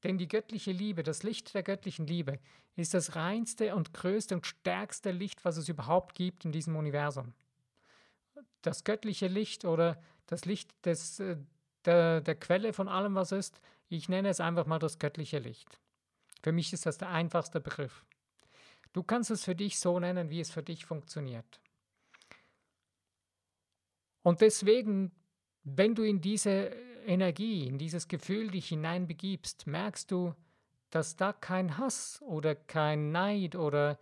Denn 0.04 0.18
die 0.18 0.28
göttliche 0.28 0.70
Liebe, 0.70 1.02
das 1.02 1.22
Licht 1.22 1.54
der 1.54 1.62
göttlichen 1.62 2.06
Liebe, 2.06 2.38
ist 2.76 2.92
das 2.92 3.16
reinste 3.16 3.74
und 3.74 3.94
größte 3.94 4.34
und 4.34 4.46
stärkste 4.46 5.10
Licht, 5.10 5.44
was 5.46 5.56
es 5.56 5.68
überhaupt 5.68 6.14
gibt 6.14 6.44
in 6.44 6.52
diesem 6.52 6.76
Universum. 6.76 7.32
Das 8.60 8.84
göttliche 8.84 9.28
Licht 9.28 9.64
oder 9.64 10.00
das 10.26 10.44
Licht 10.44 10.70
des, 10.84 11.20
äh, 11.20 11.36
der, 11.86 12.20
der 12.20 12.34
Quelle 12.34 12.74
von 12.74 12.88
allem, 12.88 13.14
was 13.14 13.32
ist, 13.32 13.60
ich 13.88 14.08
nenne 14.08 14.28
es 14.28 14.40
einfach 14.40 14.66
mal 14.66 14.78
das 14.78 14.98
göttliche 14.98 15.38
Licht. 15.38 15.80
Für 16.42 16.52
mich 16.52 16.72
ist 16.74 16.84
das 16.84 16.98
der 16.98 17.08
einfachste 17.08 17.60
Begriff. 17.60 18.04
Du 18.92 19.02
kannst 19.02 19.30
es 19.30 19.44
für 19.44 19.54
dich 19.54 19.78
so 19.78 19.98
nennen, 19.98 20.28
wie 20.28 20.40
es 20.40 20.50
für 20.50 20.62
dich 20.62 20.84
funktioniert. 20.84 21.60
Und 24.22 24.40
deswegen, 24.40 25.12
wenn 25.62 25.94
du 25.94 26.02
in 26.02 26.20
diese 26.20 26.70
Energie, 27.04 27.66
in 27.66 27.78
dieses 27.78 28.08
Gefühl 28.08 28.50
dich 28.50 28.68
hineinbegibst, 28.68 29.66
merkst 29.66 30.10
du, 30.10 30.34
dass 30.90 31.16
da 31.16 31.32
kein 31.32 31.78
Hass 31.78 32.22
oder 32.22 32.54
kein 32.54 33.10
Neid 33.10 33.56
oder 33.56 33.98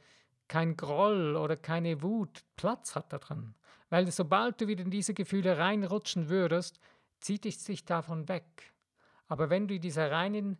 kein 0.49 0.77
Groll 0.77 1.37
oder 1.37 1.57
keine 1.57 2.03
Wut 2.03 2.45
Platz 2.57 2.95
hat 2.95 3.13
da 3.13 3.19
drin. 3.19 3.55
Weil 3.89 4.11
sobald 4.11 4.61
du 4.61 4.69
wieder 4.69 4.85
in 4.85 4.91
diese 4.91 5.15
Gefühle 5.15 5.59
reinrutschen 5.59 6.29
würdest, 6.29 6.81
zieht 7.21 7.47
es 7.47 7.65
sich 7.65 7.85
davon 7.85 8.29
weg. 8.29 8.75
Aber 9.29 9.49
wenn 9.49 9.69
du 9.69 9.75
in 9.75 9.81
dieser 9.81 10.11
reinen 10.11 10.59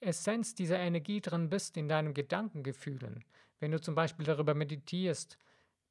Essenz 0.00 0.54
dieser 0.54 0.78
Energie 0.78 1.20
drin 1.20 1.48
bist, 1.48 1.76
in 1.76 1.88
deinen 1.88 2.12
Gedankengefühlen, 2.12 3.24
wenn 3.60 3.72
du 3.72 3.80
zum 3.80 3.94
Beispiel 3.94 4.26
darüber 4.26 4.54
meditierst, 4.54 5.38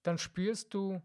dann 0.03 0.19
spürst 0.19 0.73
du, 0.73 1.01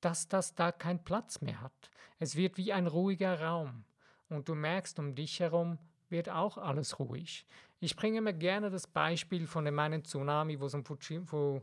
dass 0.00 0.28
das 0.28 0.54
da 0.54 0.70
keinen 0.70 1.02
Platz 1.02 1.40
mehr 1.40 1.60
hat. 1.60 1.90
Es 2.18 2.36
wird 2.36 2.56
wie 2.56 2.72
ein 2.72 2.86
ruhiger 2.86 3.40
Raum 3.40 3.84
und 4.28 4.48
du 4.48 4.54
merkst, 4.54 4.98
um 4.98 5.14
dich 5.14 5.40
herum 5.40 5.78
wird 6.08 6.28
auch 6.28 6.58
alles 6.58 6.98
ruhig. 6.98 7.46
Ich 7.80 7.96
bringe 7.96 8.20
mir 8.20 8.32
gerne 8.32 8.70
das 8.70 8.86
Beispiel 8.86 9.46
von 9.46 9.64
dem 9.64 9.78
einen 9.78 10.04
Tsunami, 10.04 10.58
wo 10.60 10.66
es 10.66 10.74
um 10.74 10.84
Fuji, 10.84 11.20
wo, 11.30 11.62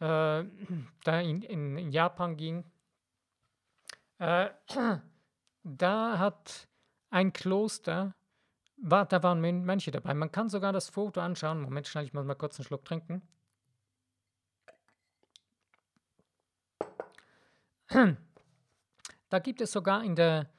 äh, 0.00 0.44
da 1.04 1.20
in, 1.20 1.42
in, 1.42 1.78
in, 1.78 1.90
Japan 1.92 2.36
ging. 2.36 2.64
Äh, 4.18 4.50
da 5.62 6.18
hat 6.18 6.68
ein 7.10 7.32
Kloster, 7.32 8.14
war, 8.76 9.06
da 9.06 9.22
waren 9.22 9.40
Mönche 9.40 9.90
dabei. 9.90 10.14
Man 10.14 10.32
kann 10.32 10.48
sogar 10.48 10.72
das 10.72 10.88
Foto 10.88 11.20
anschauen. 11.20 11.60
Moment, 11.60 11.86
schnell, 11.86 12.04
ich 12.04 12.12
muss 12.12 12.24
mal 12.24 12.34
kurz 12.34 12.58
einen 12.58 12.66
Schluck 12.66 12.84
trinken. 12.84 13.22
Da 19.30 19.38
gibt 19.38 19.60
es 19.60 19.70
sogar 19.70 20.02
in, 20.02 20.16
der, 20.16 20.50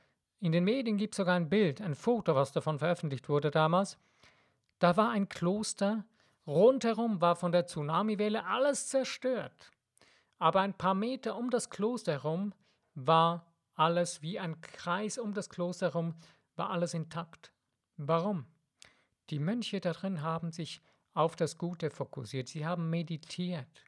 in 0.42 0.52
den 0.52 0.64
Medien 0.64 0.98
gibt 0.98 1.14
es 1.14 1.18
sogar 1.18 1.36
ein 1.36 1.50
Bild, 1.50 1.82
ein 1.82 1.94
Foto, 1.94 2.34
was 2.34 2.52
davon 2.52 2.80
veröffentlicht 2.80 3.30
wurde 3.30 3.52
damals. 3.52 3.98
Da 4.80 4.98
war 4.98 5.12
ein 5.12 5.30
Kloster, 5.30 6.04
rundherum 6.48 7.22
war 7.22 7.36
von 7.36 7.52
der 7.52 7.68
Tsunamiwelle 7.68 8.46
alles 8.46 8.88
zerstört. 8.88 9.72
Aber 10.40 10.62
ein 10.62 10.74
paar 10.74 10.96
Meter 10.96 11.38
um 11.38 11.52
das 11.52 11.70
Kloster 11.70 12.14
herum 12.14 12.56
war 12.96 13.54
alles 13.76 14.24
wie 14.24 14.40
ein 14.40 14.60
Kreis 14.62 15.20
um 15.20 15.36
das 15.36 15.48
Kloster 15.48 15.88
herum, 15.88 16.16
war 16.56 16.72
alles 16.72 16.96
intakt. 16.96 17.54
Warum? 17.98 18.48
Die 19.30 19.40
Mönche 19.40 19.80
darin 19.80 20.24
haben 20.24 20.52
sich 20.52 20.82
auf 21.14 21.36
das 21.36 21.60
Gute 21.60 21.92
fokussiert. 21.92 22.48
Sie 22.48 22.66
haben 22.66 22.90
meditiert. 22.90 23.84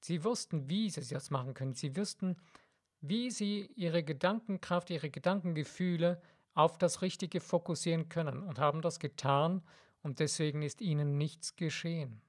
Sie 0.00 0.22
wussten, 0.22 0.68
wie 0.68 0.90
sie 0.90 1.14
das 1.14 1.30
machen 1.30 1.54
können. 1.54 1.72
Sie 1.72 1.96
wussten, 1.96 2.36
wie 3.00 3.30
sie 3.30 3.70
ihre 3.76 4.02
Gedankenkraft, 4.02 4.90
ihre 4.90 5.10
Gedankengefühle 5.10 6.20
auf 6.54 6.78
das 6.78 7.02
Richtige 7.02 7.40
fokussieren 7.40 8.08
können 8.08 8.42
und 8.42 8.58
haben 8.58 8.82
das 8.82 8.98
getan 8.98 9.62
und 10.02 10.18
deswegen 10.18 10.62
ist 10.62 10.80
ihnen 10.80 11.16
nichts 11.16 11.56
geschehen. 11.56 12.20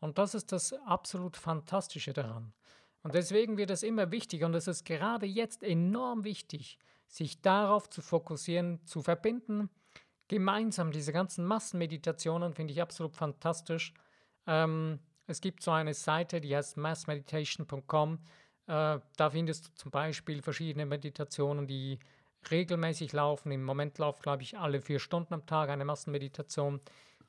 Und 0.00 0.18
das 0.18 0.34
ist 0.34 0.52
das 0.52 0.72
absolut 0.72 1.36
Fantastische 1.36 2.12
daran. 2.12 2.52
Und 3.02 3.14
deswegen 3.14 3.56
wird 3.56 3.70
es 3.70 3.82
immer 3.82 4.10
wichtiger 4.10 4.46
und 4.46 4.54
es 4.54 4.66
ist 4.66 4.84
gerade 4.84 5.26
jetzt 5.26 5.62
enorm 5.62 6.24
wichtig, 6.24 6.78
sich 7.06 7.40
darauf 7.40 7.88
zu 7.88 8.02
fokussieren, 8.02 8.84
zu 8.84 9.02
verbinden. 9.02 9.70
Gemeinsam 10.28 10.90
diese 10.90 11.12
ganzen 11.12 11.44
Massenmeditationen 11.44 12.52
finde 12.52 12.72
ich 12.72 12.82
absolut 12.82 13.14
fantastisch. 13.14 13.94
Ähm, 14.46 14.98
es 15.26 15.40
gibt 15.40 15.62
so 15.62 15.70
eine 15.70 15.94
Seite, 15.94 16.40
die 16.40 16.56
heißt 16.56 16.76
massmeditation.com. 16.76 18.18
Äh, 18.66 18.98
da 19.16 19.30
findest 19.30 19.68
du 19.68 19.74
zum 19.74 19.90
Beispiel 19.90 20.42
verschiedene 20.42 20.86
Meditationen, 20.86 21.66
die 21.66 21.98
regelmäßig 22.50 23.12
laufen. 23.12 23.52
Im 23.52 23.64
Moment 23.64 23.98
läuft, 23.98 24.22
glaube 24.22 24.42
ich, 24.42 24.58
alle 24.58 24.80
vier 24.80 24.98
Stunden 24.98 25.34
am 25.34 25.44
Tag 25.46 25.68
eine 25.70 25.84
Massenmeditation. 25.84 26.80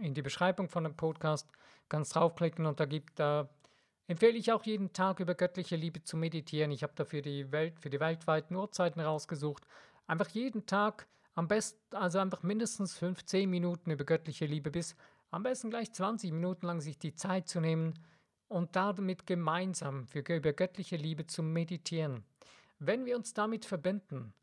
in 0.00 0.14
die 0.14 0.22
Beschreibung 0.22 0.68
von 0.68 0.82
dem 0.84 0.96
Podcast. 0.96 1.48
Ganz 1.88 2.08
draufklicken 2.10 2.66
und 2.66 2.80
da 2.80 2.86
gibt 2.86 3.20
da 3.20 3.48
empfehle 4.06 4.38
ich 4.38 4.52
auch 4.52 4.64
jeden 4.64 4.92
Tag 4.92 5.20
über 5.20 5.34
göttliche 5.34 5.76
Liebe 5.76 6.02
zu 6.02 6.16
meditieren. 6.16 6.70
Ich 6.70 6.82
habe 6.82 6.92
dafür 6.94 7.22
die 7.22 7.50
Welt, 7.52 7.80
für 7.80 7.90
die 7.90 8.00
weltweiten 8.00 8.54
Uhrzeiten 8.56 9.00
rausgesucht. 9.00 9.66
Einfach 10.06 10.28
jeden 10.28 10.66
Tag, 10.66 11.06
am 11.34 11.48
besten, 11.48 11.80
also 11.96 12.18
einfach 12.18 12.42
mindestens 12.42 12.96
15 12.98 13.48
Minuten 13.48 13.90
über 13.90 14.04
göttliche 14.04 14.46
Liebe 14.46 14.70
bis 14.70 14.96
am 15.30 15.42
besten 15.42 15.70
gleich 15.70 15.90
20 15.92 16.30
Minuten 16.32 16.66
lang 16.66 16.80
sich 16.80 16.98
die 16.98 17.14
Zeit 17.14 17.48
zu 17.48 17.60
nehmen 17.60 17.94
und 18.48 18.76
damit 18.76 19.26
gemeinsam 19.26 20.06
für, 20.06 20.18
über 20.18 20.52
göttliche 20.52 20.96
Liebe 20.96 21.26
zu 21.26 21.42
meditieren. 21.42 22.24
Wenn 22.78 23.06
wir 23.06 23.16
uns 23.16 23.32
damit 23.32 23.64
verbinden, 23.64 24.34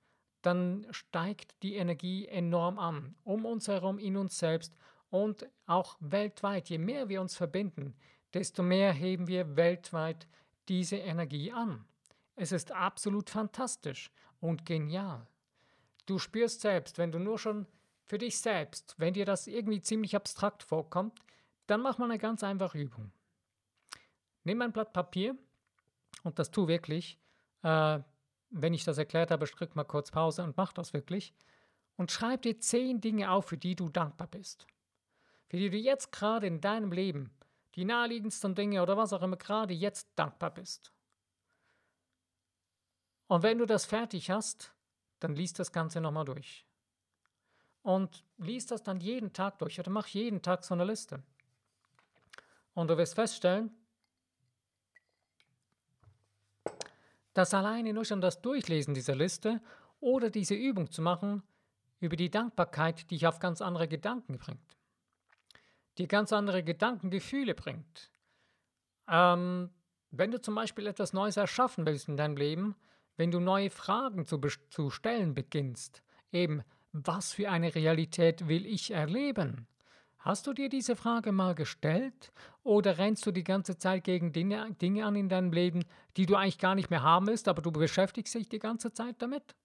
dann 0.42 0.88
steigt 0.90 1.62
die 1.62 1.76
Energie 1.76 2.28
enorm 2.28 2.80
an, 2.80 3.16
um 3.24 3.46
uns 3.46 3.68
herum, 3.68 4.00
in 4.00 4.18
uns 4.18 4.40
selbst 4.40 4.74
und 5.10 5.48
auch 5.68 5.98
weltweit. 6.00 6.70
Je 6.70 6.78
mehr 6.80 7.10
wir 7.10 7.22
uns 7.22 7.36
verbinden, 7.36 7.96
desto 8.34 8.64
mehr 8.64 8.94
heben 8.94 9.28
wir 9.28 9.56
weltweit 9.56 10.28
diese 10.68 10.98
Energie 10.98 11.52
an. 11.52 11.86
Es 12.36 12.52
ist 12.52 12.72
absolut 12.72 13.30
fantastisch 13.30 14.12
und 14.40 14.66
genial. 14.66 15.28
Du 16.06 16.20
spürst 16.20 16.62
selbst, 16.62 16.98
wenn 16.98 17.12
du 17.12 17.20
nur 17.20 17.38
schon 17.38 17.68
für 18.06 18.18
dich 18.18 18.40
selbst, 18.40 18.96
wenn 18.98 19.14
dir 19.14 19.26
das 19.26 19.48
irgendwie 19.48 19.82
ziemlich 19.82 20.16
abstrakt 20.16 20.64
vorkommt, 20.64 21.20
dann 21.68 21.82
mach 21.82 21.98
mal 21.98 22.06
eine 22.06 22.18
ganz 22.18 22.44
einfache 22.44 22.80
Übung. 22.80 23.12
Nimm 24.44 24.62
ein 24.62 24.72
Blatt 24.72 24.94
Papier 24.94 25.38
und 26.24 26.40
das 26.40 26.50
tu 26.50 26.68
wirklich. 26.68 27.20
Äh, 27.62 28.00
wenn 28.52 28.74
ich 28.74 28.84
das 28.84 28.98
erklärt 28.98 29.30
habe, 29.30 29.46
drück 29.46 29.76
mal 29.76 29.84
kurz 29.84 30.10
Pause 30.10 30.44
und 30.44 30.58
mach 30.58 30.74
das 30.74 30.94
wirklich. 30.94 31.34
Und 31.98 32.12
schreib 32.12 32.42
dir 32.42 32.60
zehn 32.60 33.02
Dinge 33.02 33.30
auf, 33.30 33.48
für 33.48 33.58
die 33.58 33.76
du 33.76 33.90
dankbar 33.90 34.28
bist. 34.28 34.66
Für 35.48 35.58
die 35.58 35.70
du 35.70 35.78
jetzt 35.78 36.12
gerade 36.12 36.48
in 36.48 36.62
deinem 36.62 36.92
Leben 36.92 37.30
die 37.80 37.86
naheliegendsten 37.86 38.56
Dinge 38.56 38.84
oder 38.84 38.98
was 38.98 39.14
auch 39.14 39.22
immer 39.22 39.38
gerade 39.38 39.74
jetzt 39.74 40.10
dankbar 40.18 40.54
bist. 40.54 40.92
Und 43.28 43.42
wenn 43.42 43.58
du 43.58 43.66
das 43.66 43.86
fertig 43.86 44.30
hast, 44.30 44.74
dann 45.22 45.34
liest 45.34 45.60
das 45.60 45.72
Ganze 45.72 46.02
nochmal 46.02 46.26
durch. 46.26 46.66
Und 47.82 48.26
liest 48.38 48.72
das 48.72 48.84
dann 48.84 49.00
jeden 49.00 49.32
Tag 49.32 49.60
durch 49.60 49.80
oder 49.80 49.92
mach 49.92 50.08
jeden 50.08 50.42
Tag 50.42 50.66
so 50.66 50.74
eine 50.74 50.84
Liste. 50.84 51.24
Und 52.74 52.90
du 52.90 52.98
wirst 52.98 53.16
feststellen, 53.16 53.72
dass 57.34 57.54
alleine 57.54 57.94
nur 57.94 58.04
schon 58.04 58.20
das 58.20 58.42
Durchlesen 58.42 58.94
dieser 58.94 59.16
Liste 59.16 59.62
oder 60.02 60.30
diese 60.30 60.56
Übung 60.56 60.92
zu 60.92 61.02
machen 61.02 61.44
über 62.02 62.18
die 62.18 62.30
Dankbarkeit 62.30 63.10
dich 63.10 63.26
auf 63.26 63.40
ganz 63.40 63.62
andere 63.62 63.88
Gedanken 63.88 64.38
bringt 64.38 64.79
die 65.98 66.08
ganz 66.08 66.32
andere 66.32 66.64
Gedanken, 66.64 67.10
Gefühle 67.10 67.56
bringt. 67.56 68.12
Ähm, 69.10 69.70
wenn 70.12 70.32
du 70.32 70.42
zum 70.42 70.56
Beispiel 70.56 70.88
etwas 70.88 71.14
Neues 71.14 71.38
erschaffen 71.38 71.86
willst 71.86 72.08
in 72.08 72.18
deinem 72.18 72.38
Leben, 72.38 72.76
wenn 73.18 73.32
du 73.32 73.40
neue 73.40 73.70
Fragen 73.70 74.26
zu, 74.26 74.40
zu 74.70 74.90
stellen 74.90 75.34
beginnst, 75.34 76.02
eben, 76.32 76.64
was 76.92 77.34
für 77.34 77.50
eine 77.50 77.76
Realität 77.76 78.48
will 78.48 78.66
ich 78.66 78.92
erleben? 78.92 79.68
Hast 80.20 80.48
du 80.48 80.54
dir 80.54 80.70
diese 80.70 80.96
Frage 80.96 81.32
mal 81.32 81.56
gestellt? 81.56 82.32
Oder 82.64 82.98
rennst 82.98 83.26
du 83.26 83.32
die 83.32 83.44
ganze 83.44 83.78
Zeit 83.78 84.04
gegen 84.04 84.34
Dinge, 84.34 84.76
Dinge 84.82 85.06
an 85.06 85.16
in 85.16 85.30
deinem 85.30 85.54
Leben, 85.54 85.86
die 86.18 86.26
du 86.26 86.36
eigentlich 86.36 86.58
gar 86.58 86.76
nicht 86.76 86.90
mehr 86.90 87.04
haben 87.04 87.28
willst, 87.28 87.48
aber 87.48 87.62
du 87.62 87.72
beschäftigst 87.72 88.36
dich 88.36 88.50
die 88.50 88.60
ganze 88.60 88.92
Zeit 88.92 89.22
damit? 89.22 89.56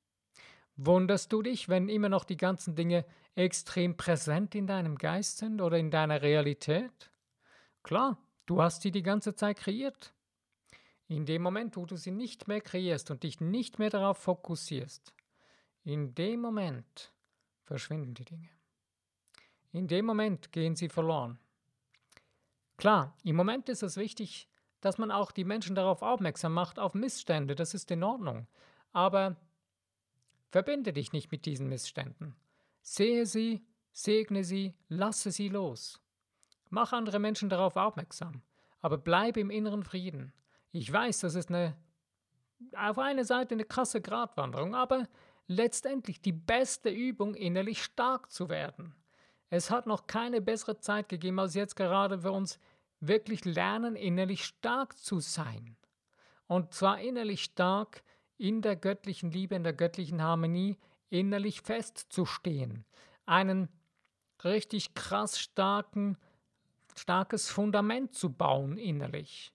Wunderst 0.77 1.33
du 1.33 1.43
dich, 1.43 1.69
wenn 1.69 1.89
immer 1.89 2.09
noch 2.09 2.25
die 2.25 2.37
ganzen 2.37 2.75
Dinge 2.75 3.05
extrem 3.37 3.97
präsent 3.97 4.55
in 4.55 4.67
deinem 4.67 4.97
Geist 4.97 5.39
sind 5.39 5.61
oder 5.61 5.79
in 5.79 5.91
deiner 5.91 6.23
Realität? 6.23 7.11
Klar, 7.83 8.19
du 8.47 8.61
hast 8.61 8.83
sie 8.83 8.91
die 8.91 9.03
ganze 9.03 9.35
Zeit 9.35 9.59
kreiert. 9.59 10.15
In 11.07 11.27
dem 11.27 11.43
Moment, 11.43 11.77
wo 11.77 11.87
du 11.87 11.97
sie 11.97 12.11
nicht 12.11 12.49
mehr 12.49 12.61
kreierst 12.61 13.11
und 13.11 13.23
dich 13.23 13.41
nicht 13.41 13.79
mehr 13.79 13.91
darauf 13.91 14.19
fokussierst, 14.19 15.15
in 15.85 16.15
dem 16.15 16.41
Moment 16.41 17.13
verschwinden 17.63 18.15
die 18.15 18.25
Dinge. 18.25 18.49
In 19.71 19.87
dem 19.87 20.07
Moment 20.07 20.51
gehen 20.51 20.77
sie 20.77 20.89
verloren. 20.89 21.39
Klar, 22.77 23.17
im 23.23 23.37
Moment 23.37 23.69
ist 23.69 23.83
es 23.83 23.97
wichtig, 23.97 24.49
dass 24.81 24.99
man 24.99 25.11
auch 25.11 25.31
die 25.31 25.45
Menschen 25.45 25.75
darauf 25.75 26.03
aufmerksam 26.03 26.53
macht, 26.53 26.79
auf 26.79 26.95
Missstände, 26.95 27.55
das 27.55 27.75
ist 27.75 27.91
in 27.91 28.03
Ordnung. 28.03 28.47
Aber 28.93 29.37
Verbinde 30.55 30.93
dich 30.93 31.13
nicht 31.13 31.33
mit 31.33 31.47
diesen 31.47 31.69
Missständen. 31.69 32.37
Sehe 32.81 33.27
sie, 33.27 33.67
segne 33.91 34.45
sie, 34.45 34.77
lasse 34.87 35.33
sie 35.33 35.49
los. 35.49 36.01
Mach 36.71 36.93
andere 36.93 37.19
Menschen 37.19 37.49
darauf 37.49 37.75
aufmerksam, 37.75 38.41
aber 38.81 38.97
bleib 38.97 39.37
im 39.37 39.51
inneren 39.51 39.83
Frieden. 39.83 40.33
Ich 40.71 40.93
weiß, 40.93 41.19
das 41.19 41.35
ist 41.35 41.49
eine, 41.49 41.77
auf 42.77 43.01
einer 43.01 43.25
Seite 43.25 43.57
eine 43.57 43.65
krasse 43.65 44.01
Gratwanderung, 44.01 44.77
aber 44.77 45.09
letztendlich 45.49 46.23
die 46.23 46.31
beste 46.31 46.89
Übung, 46.89 47.35
innerlich 47.35 47.83
stark 47.83 48.31
zu 48.31 48.49
werden. 48.49 48.95
Es 49.51 49.73
hat 49.73 49.89
noch 49.89 50.07
keine 50.07 50.41
bessere 50.41 50.79
Zeit 50.79 51.09
gegeben, 51.09 51.41
als 51.41 51.55
jetzt 51.55 51.75
gerade 51.75 52.21
für 52.21 52.31
uns 52.31 52.61
wirklich 53.01 53.45
lernen, 53.45 53.97
innerlich 53.97 54.45
stark 54.45 54.97
zu 54.99 55.19
sein. 55.19 55.77
Und 56.47 56.73
zwar 56.75 57.01
innerlich 57.01 57.43
stark, 57.43 58.05
in 58.39 58.63
der 58.63 58.77
göttlichen 58.77 59.31
Liebe, 59.31 59.55
in 59.55 59.65
der 59.65 59.73
göttlichen 59.73 60.23
Harmonie 60.23 60.79
innerlich 61.11 61.61
festzustehen. 61.61 62.85
Einen 63.27 63.69
richtig 64.43 64.95
krass 64.95 65.39
starken, 65.39 66.19
starkes 66.97 67.51
Fundament 67.51 68.15
zu 68.15 68.33
bauen 68.33 68.77
innerlich. 68.79 69.53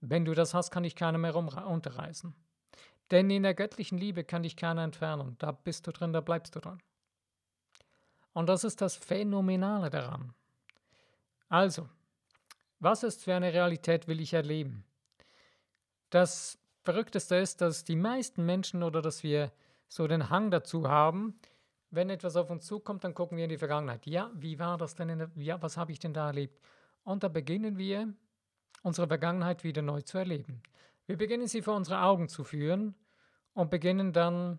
Wenn 0.00 0.24
du 0.24 0.34
das 0.34 0.54
hast, 0.54 0.70
kann 0.70 0.84
dich 0.84 0.96
keiner 0.96 1.18
mehr 1.18 1.34
unterreißen. 1.36 2.34
Denn 3.10 3.30
in 3.30 3.42
der 3.42 3.54
göttlichen 3.54 3.98
Liebe 3.98 4.24
kann 4.24 4.42
dich 4.42 4.56
keiner 4.56 4.84
entfernen. 4.84 5.36
Da 5.38 5.52
bist 5.52 5.86
du 5.86 5.92
drin, 5.92 6.12
da 6.12 6.20
bleibst 6.20 6.54
du 6.54 6.60
drin. 6.60 6.78
Und 8.32 8.48
das 8.48 8.64
ist 8.64 8.80
das 8.80 8.94
Phänomenale 8.94 9.90
daran. 9.90 10.34
Also, 11.48 11.88
was 12.78 13.02
ist 13.02 13.24
für 13.24 13.34
eine 13.34 13.52
Realität 13.52 14.06
will 14.06 14.20
ich 14.20 14.34
erleben? 14.34 14.84
Das 16.10 16.58
Verrückteste 16.82 17.36
ist, 17.36 17.60
dass 17.60 17.84
die 17.84 17.96
meisten 17.96 18.44
Menschen 18.44 18.82
oder 18.82 19.02
dass 19.02 19.22
wir 19.22 19.52
so 19.88 20.06
den 20.06 20.30
Hang 20.30 20.50
dazu 20.50 20.88
haben, 20.88 21.38
wenn 21.90 22.10
etwas 22.10 22.36
auf 22.36 22.50
uns 22.50 22.66
zukommt, 22.66 23.04
dann 23.04 23.14
gucken 23.14 23.36
wir 23.36 23.44
in 23.44 23.50
die 23.50 23.58
Vergangenheit. 23.58 24.06
Ja, 24.06 24.30
wie 24.34 24.58
war 24.58 24.76
das 24.76 24.94
denn? 24.94 25.18
Der, 25.18 25.30
ja, 25.36 25.60
was 25.62 25.76
habe 25.76 25.92
ich 25.92 25.98
denn 25.98 26.12
da 26.12 26.26
erlebt? 26.26 26.60
Und 27.02 27.22
da 27.22 27.28
beginnen 27.28 27.78
wir, 27.78 28.12
unsere 28.82 29.08
Vergangenheit 29.08 29.64
wieder 29.64 29.82
neu 29.82 30.02
zu 30.02 30.18
erleben. 30.18 30.62
Wir 31.06 31.16
beginnen 31.16 31.46
sie 31.46 31.62
vor 31.62 31.74
unsere 31.74 32.02
Augen 32.02 32.28
zu 32.28 32.44
führen 32.44 32.94
und 33.54 33.70
beginnen 33.70 34.12
dann 34.12 34.58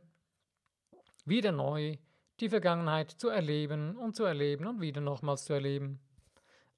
wieder 1.25 1.51
neu 1.51 1.97
die 2.39 2.49
Vergangenheit 2.49 3.11
zu 3.11 3.29
erleben 3.29 3.95
und 3.97 4.15
zu 4.15 4.23
erleben 4.23 4.65
und 4.65 4.81
wieder 4.81 5.01
nochmals 5.01 5.45
zu 5.45 5.53
erleben, 5.53 5.99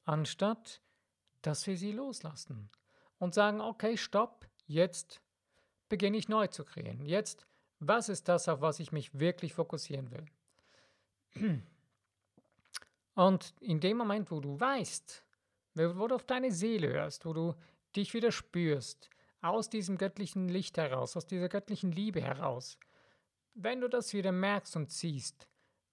anstatt 0.03 0.81
dass 1.41 1.65
wir 1.65 1.77
sie 1.77 1.91
loslassen 1.91 2.69
und 3.17 3.33
sagen, 3.33 3.61
okay, 3.61 3.97
stopp, 3.97 4.47
jetzt 4.67 5.21
beginne 5.91 6.17
ich 6.17 6.29
neu 6.29 6.47
zu 6.47 6.63
kreieren. 6.63 7.05
Jetzt, 7.05 7.45
was 7.79 8.07
ist 8.07 8.29
das, 8.29 8.47
auf 8.47 8.61
was 8.61 8.79
ich 8.79 8.93
mich 8.93 9.19
wirklich 9.19 9.53
fokussieren 9.53 10.09
will? 10.09 10.25
Und 13.15 13.53
in 13.59 13.81
dem 13.81 13.97
Moment, 13.97 14.31
wo 14.31 14.39
du 14.39 14.57
weißt, 14.57 15.23
wo 15.75 16.07
du 16.07 16.15
auf 16.15 16.23
deine 16.23 16.51
Seele 16.51 16.93
hörst, 16.93 17.25
wo 17.25 17.33
du 17.33 17.55
dich 17.93 18.13
wieder 18.13 18.31
spürst, 18.31 19.09
aus 19.41 19.69
diesem 19.69 19.97
göttlichen 19.97 20.47
Licht 20.47 20.77
heraus, 20.77 21.17
aus 21.17 21.27
dieser 21.27 21.49
göttlichen 21.49 21.91
Liebe 21.91 22.21
heraus, 22.21 22.77
wenn 23.53 23.81
du 23.81 23.89
das 23.89 24.13
wieder 24.13 24.31
merkst 24.31 24.77
und 24.77 24.91
siehst, 24.91 25.49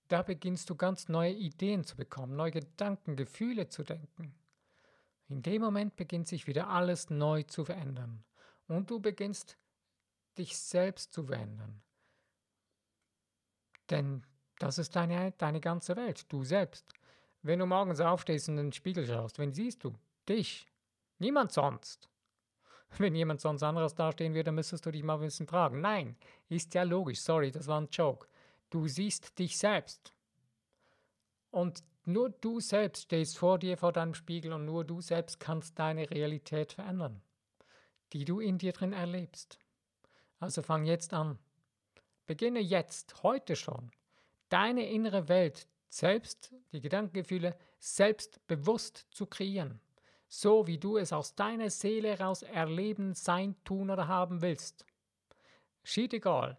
da 0.06 0.22
beginnst 0.22 0.70
du 0.70 0.76
ganz 0.76 1.08
neue 1.08 1.32
Ideen 1.32 1.82
zu 1.82 1.96
bekommen, 1.96 2.36
neue 2.36 2.52
Gedanken, 2.52 3.16
Gefühle 3.16 3.68
zu 3.68 3.82
denken. 3.82 4.32
In 5.26 5.42
dem 5.42 5.60
Moment 5.60 5.96
beginnt 5.96 6.28
sich 6.28 6.46
wieder 6.46 6.68
alles 6.68 7.10
neu 7.10 7.42
zu 7.42 7.64
verändern 7.64 8.22
und 8.68 8.90
du 8.90 9.00
beginnst 9.00 9.58
dich 10.38 10.56
selbst 10.56 11.12
zu 11.12 11.24
verändern. 11.24 11.82
Denn 13.90 14.22
das 14.58 14.78
ist 14.78 14.94
deine, 14.96 15.32
deine 15.32 15.60
ganze 15.60 15.96
Welt, 15.96 16.30
du 16.32 16.44
selbst. 16.44 16.92
Wenn 17.42 17.60
du 17.60 17.66
morgens 17.66 18.00
aufstehst 18.00 18.48
und 18.48 18.58
in 18.58 18.66
den 18.66 18.72
Spiegel 18.72 19.06
schaust, 19.06 19.38
wen 19.38 19.52
siehst 19.52 19.84
du? 19.84 19.94
Dich. 20.28 20.66
Niemand 21.18 21.52
sonst. 21.52 22.08
Wenn 22.98 23.14
jemand 23.14 23.40
sonst 23.40 23.62
anderes 23.62 23.94
dastehen 23.94 24.34
würde, 24.34 24.52
müsstest 24.52 24.86
du 24.86 24.90
dich 24.90 25.02
mal 25.02 25.14
ein 25.14 25.20
bisschen 25.20 25.46
fragen. 25.46 25.80
Nein, 25.80 26.16
ist 26.48 26.74
ja 26.74 26.82
logisch. 26.82 27.20
Sorry, 27.20 27.50
das 27.50 27.66
war 27.66 27.80
ein 27.80 27.88
Joke. 27.90 28.26
Du 28.70 28.86
siehst 28.88 29.38
dich 29.38 29.56
selbst. 29.58 30.12
Und 31.50 31.82
nur 32.04 32.30
du 32.30 32.60
selbst 32.60 33.04
stehst 33.04 33.38
vor 33.38 33.58
dir 33.58 33.76
vor 33.76 33.92
deinem 33.92 34.14
Spiegel 34.14 34.52
und 34.52 34.64
nur 34.64 34.84
du 34.84 35.00
selbst 35.00 35.40
kannst 35.40 35.78
deine 35.78 36.10
Realität 36.10 36.72
verändern, 36.72 37.22
die 38.12 38.24
du 38.24 38.40
in 38.40 38.58
dir 38.58 38.72
drin 38.72 38.92
erlebst. 38.92 39.58
Also 40.38 40.62
fang 40.62 40.84
jetzt 40.84 41.12
an. 41.12 41.38
Beginne 42.26 42.60
jetzt, 42.60 43.22
heute 43.22 43.56
schon, 43.56 43.90
deine 44.48 44.88
innere 44.88 45.28
Welt 45.28 45.66
selbst, 45.88 46.54
die 46.72 46.80
Gedankengefühle, 46.80 47.56
selbst 47.78 48.46
bewusst 48.46 49.06
zu 49.10 49.26
kreieren, 49.26 49.80
so 50.28 50.66
wie 50.66 50.78
du 50.78 50.98
es 50.98 51.12
aus 51.12 51.34
deiner 51.34 51.70
Seele 51.70 52.10
heraus 52.10 52.42
erleben, 52.42 53.14
sein, 53.14 53.56
tun 53.64 53.90
oder 53.90 54.08
haben 54.08 54.42
willst. 54.42 54.84
Schied 55.82 56.12
egal, 56.12 56.58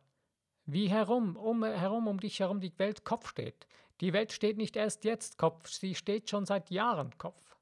wie 0.65 0.89
herum, 0.89 1.36
um, 1.36 1.63
herum 1.63 2.08
um 2.08 2.19
dich 2.19 2.39
herum 2.39 2.60
die 2.60 2.77
Welt 2.80 3.06
Kopf 3.06 3.30
steht. 3.30 3.67
Die 4.01 4.13
Welt 4.13 4.32
steht 4.32 4.58
nicht 4.58 4.75
erst 4.75 5.03
jetzt 5.03 5.38
Kopf, 5.38 5.67
sie 5.67 5.93
steht 5.93 6.30
schon 6.30 6.45
seit 6.45 6.71
Jahren 6.71 7.17
Kopf. 7.17 7.58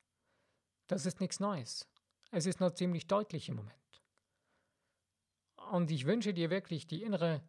Das 0.88 1.06
ist 1.06 1.20
nichts 1.20 1.40
Neues. 1.40 1.88
Es 2.32 2.46
ist 2.46 2.60
nur 2.60 2.74
ziemlich 2.74 3.08
deutlich 3.08 3.50
im 3.50 3.58
Moment. 3.58 3.87
Und 5.72 5.92
ich 5.92 6.06
wünsche 6.06 6.34
dir 6.34 6.50
wirklich 6.50 6.88
die 6.88 7.04
innere 7.04 7.42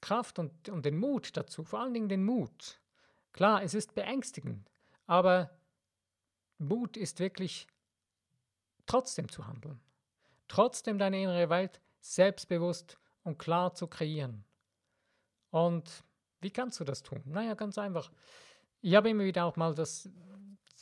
Kraft 0.00 0.38
und, 0.38 0.68
und 0.68 0.84
den 0.84 0.96
Mut 0.96 1.36
dazu, 1.36 1.64
vor 1.64 1.80
allen 1.80 1.94
Dingen 1.94 2.08
den 2.08 2.24
Mut. 2.24 2.80
Klar, 3.32 3.62
es 3.62 3.74
ist 3.74 3.94
beängstigend, 3.94 4.70
aber 5.06 5.50
Mut 6.58 6.96
ist 6.96 7.20
wirklich 7.20 7.66
trotzdem 8.86 9.28
zu 9.28 9.46
handeln. 9.46 9.80
Trotzdem 10.48 10.98
deine 10.98 11.20
innere 11.20 11.50
Welt 11.50 11.80
selbstbewusst 12.00 12.98
und 13.22 13.38
klar 13.38 13.74
zu 13.74 13.86
kreieren. 13.86 14.44
Und 15.50 16.04
wie 16.40 16.50
kannst 16.50 16.80
du 16.80 16.84
das 16.84 17.02
tun? 17.02 17.22
Naja, 17.26 17.54
ganz 17.54 17.78
einfach. 17.78 18.10
Ich 18.80 18.94
habe 18.94 19.10
immer 19.10 19.24
wieder 19.24 19.44
auch 19.44 19.56
mal 19.56 19.74
das, 19.74 20.08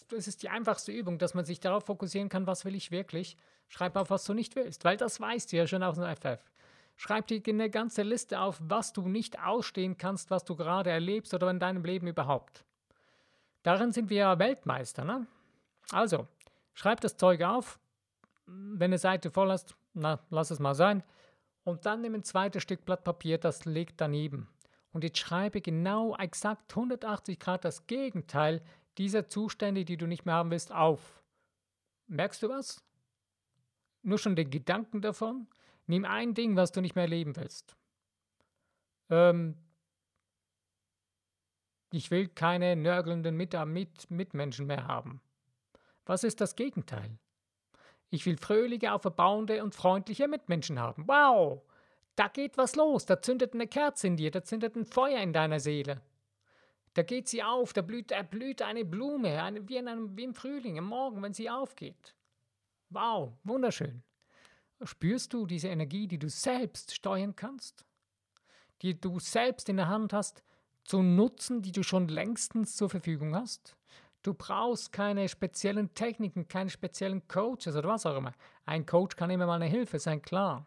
das 0.08 0.28
ist 0.28 0.42
die 0.42 0.48
einfachste 0.48 0.92
Übung, 0.92 1.18
dass 1.18 1.34
man 1.34 1.44
sich 1.44 1.60
darauf 1.60 1.84
fokussieren 1.84 2.28
kann, 2.28 2.46
was 2.46 2.64
will 2.64 2.74
ich 2.74 2.90
wirklich. 2.90 3.36
Schreib 3.68 3.96
auf, 3.96 4.10
was 4.10 4.24
du 4.24 4.34
nicht 4.34 4.56
willst, 4.56 4.84
weil 4.84 4.96
das 4.96 5.20
weißt 5.20 5.52
du 5.52 5.56
ja 5.56 5.66
schon 5.66 5.82
aus 5.82 5.96
dem 5.96 6.04
FF. 6.04 6.40
Schreib 6.96 7.26
dir 7.26 7.42
eine 7.46 7.68
ganze 7.68 8.02
Liste 8.02 8.40
auf, 8.40 8.58
was 8.62 8.92
du 8.92 9.08
nicht 9.08 9.42
ausstehen 9.42 9.98
kannst, 9.98 10.30
was 10.30 10.44
du 10.44 10.56
gerade 10.56 10.90
erlebst 10.90 11.34
oder 11.34 11.50
in 11.50 11.58
deinem 11.58 11.84
Leben 11.84 12.06
überhaupt. 12.06 12.64
Darin 13.62 13.92
sind 13.92 14.08
wir 14.08 14.18
ja 14.18 14.38
Weltmeister, 14.38 15.04
ne? 15.04 15.26
Also, 15.90 16.26
schreib 16.72 17.00
das 17.00 17.16
Zeug 17.16 17.42
auf. 17.42 17.78
Wenn 18.46 18.90
eine 18.90 18.98
Seite 18.98 19.30
voll 19.30 19.50
hast, 19.50 19.74
na, 19.92 20.20
lass 20.30 20.50
es 20.50 20.60
mal 20.60 20.74
sein. 20.74 21.02
Und 21.64 21.84
dann 21.84 22.00
nimm 22.00 22.14
ein 22.14 22.22
zweites 22.22 22.62
Stück 22.62 22.84
Blatt 22.84 23.02
Papier, 23.02 23.38
das 23.38 23.64
legt 23.64 24.00
daneben 24.00 24.48
und 24.96 25.04
jetzt 25.04 25.18
schreibe 25.18 25.60
genau 25.60 26.16
exakt 26.16 26.72
180 26.72 27.38
Grad 27.38 27.66
das 27.66 27.86
Gegenteil 27.86 28.62
dieser 28.98 29.28
Zustände, 29.28 29.84
die 29.84 29.96
du 29.96 30.06
nicht 30.06 30.26
mehr 30.26 30.34
haben 30.34 30.50
willst, 30.50 30.72
auf. 30.72 31.22
Merkst 32.06 32.42
du 32.42 32.48
was? 32.48 32.82
Nur 34.02 34.18
schon 34.18 34.36
den 34.36 34.50
Gedanken 34.50 35.00
davon? 35.00 35.48
Nimm 35.86 36.04
ein 36.04 36.34
Ding, 36.34 36.56
was 36.56 36.72
du 36.72 36.80
nicht 36.80 36.94
mehr 36.94 37.04
erleben 37.04 37.36
willst. 37.36 37.76
Ähm, 39.10 39.56
ich 41.92 42.10
will 42.10 42.28
keine 42.28 42.76
nörgelnden 42.76 43.36
Mit 43.36 43.54
Mit 43.66 44.10
Mitmenschen 44.10 44.66
mehr 44.66 44.86
haben. 44.86 45.20
Was 46.04 46.24
ist 46.24 46.40
das 46.40 46.56
Gegenteil? 46.56 47.18
Ich 48.10 48.24
will 48.26 48.36
fröhliche, 48.36 48.92
auferbauende 48.92 49.62
und 49.62 49.74
freundliche 49.74 50.28
Mitmenschen 50.28 50.78
haben. 50.78 51.06
Wow! 51.08 51.62
Da 52.14 52.28
geht 52.28 52.56
was 52.56 52.76
los, 52.76 53.04
da 53.04 53.20
zündet 53.20 53.52
eine 53.52 53.66
Kerze 53.66 54.06
in 54.06 54.16
dir, 54.16 54.30
da 54.30 54.42
zündet 54.42 54.74
ein 54.74 54.86
Feuer 54.86 55.20
in 55.20 55.32
deiner 55.32 55.60
Seele. 55.60 56.00
Da 56.96 57.02
geht 57.02 57.28
sie 57.28 57.42
auf, 57.42 57.74
da 57.74 57.82
blüht, 57.82 58.10
erblüht 58.10 58.62
eine 58.62 58.82
Blume, 58.86 59.42
eine, 59.42 59.68
wie, 59.68 59.76
in 59.76 59.86
einem, 59.86 60.16
wie 60.16 60.24
im 60.24 60.32
Frühling, 60.32 60.78
am 60.78 60.86
Morgen, 60.86 61.22
wenn 61.22 61.34
sie 61.34 61.50
aufgeht. 61.50 62.16
Wow, 62.88 63.34
wunderschön. 63.44 64.02
Spürst 64.82 65.34
du 65.34 65.44
diese 65.44 65.68
Energie, 65.68 66.08
die 66.08 66.18
du 66.18 66.30
selbst 66.30 66.94
steuern 66.94 67.36
kannst? 67.36 67.84
Die 68.80 68.98
du 68.98 69.18
selbst 69.18 69.68
in 69.68 69.76
der 69.76 69.88
Hand 69.88 70.14
hast, 70.14 70.42
zu 70.84 71.02
nutzen, 71.02 71.60
die 71.60 71.72
du 71.72 71.82
schon 71.82 72.08
längstens 72.08 72.76
zur 72.76 72.88
Verfügung 72.88 73.36
hast? 73.36 73.76
Du 74.22 74.32
brauchst 74.32 74.90
keine 74.90 75.28
speziellen 75.28 75.92
Techniken, 75.92 76.48
keine 76.48 76.70
speziellen 76.70 77.28
Coaches 77.28 77.76
oder 77.76 77.90
was 77.90 78.06
auch 78.06 78.16
immer. 78.16 78.32
Ein 78.64 78.86
Coach 78.86 79.16
kann 79.16 79.28
immer 79.28 79.44
mal 79.44 79.56
eine 79.56 79.66
Hilfe 79.66 79.98
sein, 79.98 80.22
klar. 80.22 80.66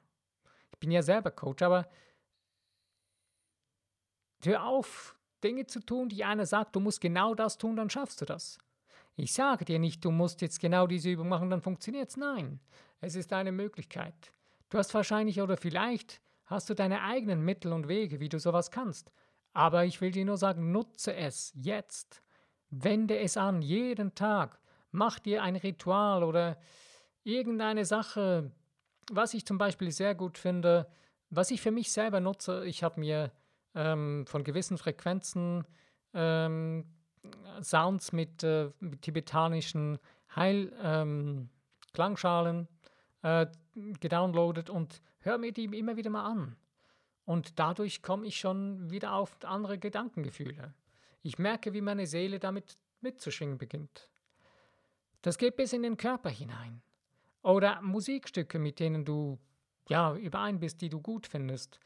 Ich 0.71 0.77
bin 0.77 0.91
ja 0.91 1.01
selber 1.01 1.31
Coach, 1.31 1.63
aber 1.63 1.89
hör 4.43 4.63
auf, 4.63 5.15
Dinge 5.43 5.65
zu 5.67 5.79
tun, 5.79 6.09
die 6.09 6.23
einer 6.23 6.45
sagt, 6.45 6.75
du 6.75 6.79
musst 6.79 7.01
genau 7.01 7.35
das 7.35 7.57
tun, 7.57 7.75
dann 7.75 7.89
schaffst 7.89 8.21
du 8.21 8.25
das. 8.25 8.57
Ich 9.15 9.33
sage 9.33 9.65
dir 9.65 9.79
nicht, 9.79 10.03
du 10.05 10.11
musst 10.11 10.41
jetzt 10.41 10.59
genau 10.59 10.87
diese 10.87 11.09
Übung 11.09 11.27
machen, 11.27 11.49
dann 11.49 11.61
funktioniert 11.61 12.09
es. 12.09 12.17
Nein, 12.17 12.59
es 13.01 13.15
ist 13.15 13.33
eine 13.33 13.51
Möglichkeit. 13.51 14.31
Du 14.69 14.77
hast 14.77 14.93
wahrscheinlich 14.93 15.41
oder 15.41 15.57
vielleicht 15.57 16.21
hast 16.45 16.69
du 16.69 16.73
deine 16.73 17.03
eigenen 17.03 17.41
Mittel 17.41 17.73
und 17.73 17.87
Wege, 17.87 18.19
wie 18.19 18.29
du 18.29 18.39
sowas 18.39 18.71
kannst. 18.71 19.11
Aber 19.53 19.85
ich 19.85 19.99
will 19.99 20.11
dir 20.11 20.25
nur 20.25 20.37
sagen, 20.37 20.71
nutze 20.71 21.13
es 21.15 21.51
jetzt. 21.55 22.21
Wende 22.69 23.17
es 23.17 23.35
an, 23.35 23.61
jeden 23.61 24.15
Tag. 24.15 24.59
Mach 24.91 25.19
dir 25.19 25.43
ein 25.43 25.55
Ritual 25.55 26.23
oder 26.23 26.57
irgendeine 27.23 27.85
Sache, 27.85 28.51
was 29.11 29.33
ich 29.33 29.45
zum 29.45 29.57
Beispiel 29.57 29.91
sehr 29.91 30.15
gut 30.15 30.37
finde, 30.37 30.87
was 31.29 31.51
ich 31.51 31.61
für 31.61 31.71
mich 31.71 31.91
selber 31.91 32.19
nutze, 32.19 32.65
ich 32.65 32.83
habe 32.83 32.99
mir 32.99 33.31
ähm, 33.79 34.25
von 34.27 34.43
gewissen 34.43 34.77
Frequenzen 34.77 35.65
ähm, 36.13 36.85
Sounds 37.61 38.11
mit, 38.11 38.43
äh, 38.43 38.71
mit 38.79 39.01
tibetanischen 39.01 39.97
Heilklangschalen 40.35 42.67
ähm, 43.23 43.31
äh, 43.41 43.47
gedownloadet 43.99 44.69
und 44.69 45.01
höre 45.19 45.37
mir 45.37 45.51
die 45.51 45.65
immer 45.65 45.97
wieder 45.97 46.09
mal 46.09 46.25
an. 46.25 46.55
Und 47.25 47.59
dadurch 47.59 48.01
komme 48.01 48.25
ich 48.25 48.39
schon 48.39 48.89
wieder 48.91 49.13
auf 49.13 49.37
andere 49.43 49.77
Gedankengefühle. 49.77 50.73
Ich 51.21 51.37
merke, 51.37 51.73
wie 51.73 51.81
meine 51.81 52.07
Seele 52.07 52.39
damit 52.39 52.77
mitzuschwingen 53.01 53.57
beginnt. 53.57 54.09
Das 55.21 55.37
geht 55.37 55.55
bis 55.55 55.73
in 55.73 55.83
den 55.83 55.97
Körper 55.97 56.29
hinein. 56.29 56.81
Oder 57.41 57.81
Musikstücke, 57.81 58.59
mit 58.59 58.79
denen 58.79 59.05
du 59.05 59.37
ja 59.89 60.15
überein 60.15 60.59
bist, 60.59 60.81
die 60.81 60.89
du 60.89 61.01
gut 61.01 61.27
findest. 61.27 61.79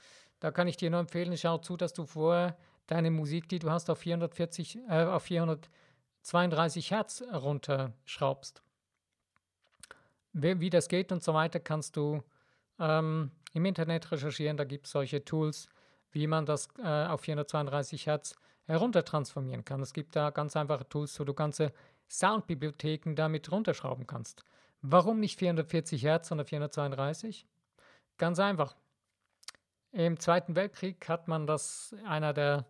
Da 0.43 0.51
kann 0.51 0.67
ich 0.67 0.75
dir 0.75 0.89
nur 0.89 0.99
empfehlen, 0.99 1.38
schau 1.38 1.58
zu, 1.60 1.77
dass 1.77 1.93
du 1.93 2.06
vorher 2.06 2.58
deine 2.88 3.12
Musik, 3.12 3.47
die 3.47 3.60
du 3.60 3.71
hast, 3.71 3.89
auf 3.89 3.99
440, 3.99 4.77
äh, 4.89 5.06
auf 5.06 5.23
432 5.23 6.91
Hertz 6.91 7.23
runterschraubst. 7.32 8.62
Wie, 10.34 10.60
wie, 10.60 10.69
das 10.69 10.89
geht 10.89 11.13
und 11.13 11.23
so 11.23 11.34
weiter, 11.34 11.62
kannst 11.62 11.95
du 11.95 12.21
ähm, 12.77 13.32
im 13.53 13.63
Internet 13.63 14.12
recherchieren. 14.12 14.58
Da 14.58 14.65
gibt 14.65 14.88
es 14.88 14.91
solche 14.91 15.23
Tools, 15.23 15.69
wie 16.12 16.27
man 16.27 16.45
das 16.45 16.67
äh, 16.77 17.06
auf 17.06 17.21
432 17.21 18.08
Hertz 18.08 18.36
heruntertransformieren 18.65 19.63
kann. 19.63 19.82
Es 19.82 19.93
gibt 19.93 20.13
da 20.13 20.29
ganz 20.29 20.58
einfache 20.58 20.89
Tools, 20.89 21.17
wo 21.21 21.23
du 21.23 21.34
ganze 21.34 21.71
Soundbibliotheken 22.10 23.15
damit 23.15 23.49
runterschrauben 23.49 24.08
kannst. 24.08 24.43
Warum 24.82 25.21
nicht 25.21 25.39
440 25.39 26.03
Hertz, 26.03 26.27
sondern 26.27 26.47
432? 26.47 27.47
Ganz 28.17 28.39
einfach. 28.39 28.75
Im 29.93 30.19
Zweiten 30.19 30.56
Weltkrieg 30.56 31.08
hat 31.08 31.27
man 31.27 31.45
das, 31.45 31.95
einer 32.03 32.34
der 32.34 32.65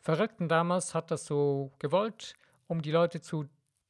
Verrückten 0.00 0.48
damals 0.48 0.94
hat 0.94 1.10
das 1.10 1.24
so 1.24 1.72
gewollt, 1.78 2.34
um 2.66 2.82
die 2.82 2.92
Leute 2.92 3.22
zu, 3.22 3.46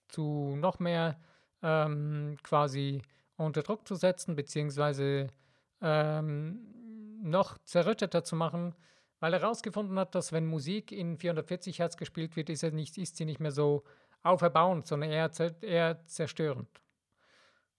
zu 0.07 0.55
noch 0.55 0.79
mehr 0.79 1.21
ähm, 1.61 2.37
quasi 2.45 3.03
unter 3.37 3.63
Druck 3.63 3.87
zu 3.87 3.97
setzen, 3.97 4.37
beziehungsweise 4.37 5.27
ähm, 5.81 7.21
noch 7.21 7.59
zerrütteter 7.65 8.23
zu 8.23 8.37
machen, 8.37 8.77
weil 9.19 9.35
er 9.35 9.41
herausgefunden 9.41 9.99
hat, 9.99 10.15
dass 10.15 10.31
wenn 10.31 10.47
Musik 10.47 10.93
in 10.93 11.19
440 11.19 11.81
Hertz 11.81 11.97
gespielt 11.97 12.37
wird, 12.37 12.49
ist, 12.49 12.63
nicht, 12.63 12.97
ist 12.97 13.17
sie 13.17 13.25
nicht 13.25 13.41
mehr 13.41 13.51
so 13.51 13.83
auferbauend, 14.23 14.87
sondern 14.87 15.11
eher, 15.11 15.31
eher 15.63 16.07
zerstörend. 16.07 16.81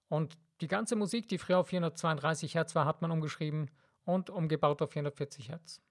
Und 0.09 0.37
die 0.59 0.67
ganze 0.67 0.97
Musik, 0.97 1.29
die 1.29 1.37
früher 1.37 1.59
auf 1.59 1.69
432 1.69 2.55
Hertz 2.55 2.75
war, 2.75 2.83
hat 2.83 3.01
man 3.01 3.11
umgeschrieben 3.11 3.71
und 4.13 4.29
umgebaut 4.29 4.81
auf 4.81 4.91
440 4.91 5.49
Hertz. 5.49 5.81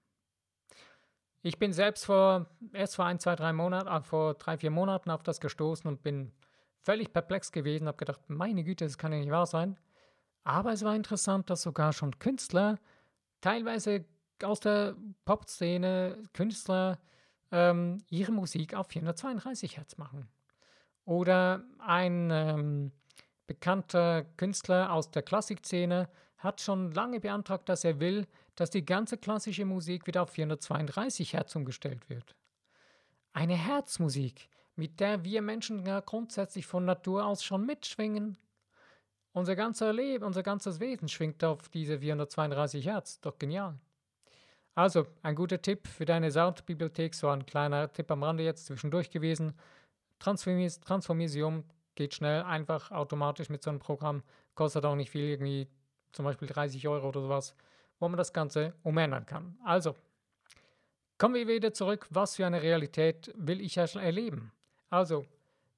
Ich 1.41 1.57
bin 1.57 1.71
selbst 1.71 2.05
vor, 2.05 2.47
erst 2.73 2.97
vor 2.97 3.05
ein, 3.05 3.19
zwei, 3.19 3.35
drei 3.35 3.53
Monaten, 3.53 3.87
äh, 3.87 4.01
vor 4.01 4.33
drei, 4.33 4.57
vier 4.57 4.71
Monaten 4.71 5.09
auf 5.09 5.23
das 5.23 5.39
gestoßen 5.39 5.87
und 5.87 6.03
bin 6.03 6.33
völlig 6.81 7.13
perplex 7.13 7.51
gewesen, 7.51 7.87
habe 7.87 7.97
gedacht, 7.97 8.21
meine 8.27 8.63
Güte, 8.63 8.85
das 8.85 8.97
kann 8.97 9.13
ja 9.13 9.19
nicht 9.19 9.31
wahr 9.31 9.45
sein. 9.45 9.77
Aber 10.43 10.73
es 10.73 10.83
war 10.83 10.95
interessant, 10.95 11.49
dass 11.49 11.61
sogar 11.61 11.93
schon 11.93 12.19
Künstler, 12.19 12.77
teilweise 13.41 14.05
aus 14.43 14.59
der 14.59 14.95
Pop-Szene, 15.25 16.17
Künstler, 16.33 16.99
ähm, 17.51 18.03
ihre 18.09 18.31
Musik 18.31 18.73
auf 18.73 18.87
432 18.87 19.77
Hertz 19.77 19.97
machen. 19.97 20.27
Oder 21.05 21.63
ein 21.79 22.29
ähm, 22.31 22.91
bekannter 23.47 24.23
Künstler 24.37 24.91
aus 24.91 25.09
der 25.09 25.23
Klassikszene 25.23 26.09
hat 26.39 26.61
schon 26.61 26.91
lange 26.93 27.19
beantragt, 27.19 27.69
dass 27.69 27.83
er 27.83 27.99
will, 27.99 28.25
dass 28.55 28.69
die 28.69 28.85
ganze 28.85 29.17
klassische 29.17 29.65
Musik 29.65 30.07
wieder 30.07 30.23
auf 30.23 30.31
432 30.31 31.33
Hertz 31.33 31.55
umgestellt 31.55 32.09
wird. 32.09 32.35
Eine 33.33 33.55
Herzmusik, 33.55 34.49
mit 34.75 34.99
der 34.99 35.23
wir 35.23 35.41
Menschen 35.41 35.85
ja 35.85 35.99
grundsätzlich 35.99 36.65
von 36.65 36.85
Natur 36.85 37.25
aus 37.25 37.43
schon 37.43 37.65
mitschwingen. 37.65 38.37
Unser 39.33 39.55
ganzer 39.55 39.93
Leben, 39.93 40.23
unser 40.23 40.41
ganzes 40.41 40.79
Wesen 40.79 41.07
schwingt 41.07 41.43
auf 41.43 41.69
diese 41.69 41.99
432 41.99 42.85
Hertz. 42.85 43.19
Doch 43.19 43.37
genial. 43.37 43.77
Also, 44.75 45.05
ein 45.21 45.35
guter 45.35 45.61
Tipp 45.61 45.87
für 45.87 46.05
deine 46.05 46.31
Soundbibliothek, 46.31 47.13
so 47.13 47.27
ein 47.27 47.45
kleiner 47.45 47.91
Tipp 47.91 48.09
am 48.11 48.23
Rande 48.23 48.43
jetzt 48.43 48.65
zwischendurch 48.65 49.09
gewesen. 49.09 49.53
Transformis 50.19 50.79
Transformisium 50.79 51.65
geht 51.95 52.13
schnell, 52.13 52.43
einfach, 52.43 52.91
automatisch 52.91 53.49
mit 53.49 53.61
so 53.61 53.71
einem 53.71 53.79
Programm, 53.79 54.23
kostet 54.55 54.85
auch 54.85 54.95
nicht 54.95 55.11
viel, 55.11 55.27
irgendwie 55.27 55.67
zum 56.11 56.25
Beispiel 56.25 56.47
30 56.47 56.87
Euro 56.87 57.09
oder 57.09 57.21
sowas, 57.21 57.55
wo 57.99 58.07
man 58.07 58.17
das 58.17 58.33
Ganze 58.33 58.73
umändern 58.83 59.25
kann. 59.25 59.57
Also, 59.63 59.95
kommen 61.17 61.35
wir 61.35 61.47
wieder 61.47 61.73
zurück, 61.73 62.07
was 62.09 62.35
für 62.35 62.45
eine 62.45 62.61
Realität 62.61 63.33
will 63.35 63.61
ich 63.61 63.77
erleben? 63.77 64.51
Also, 64.89 65.25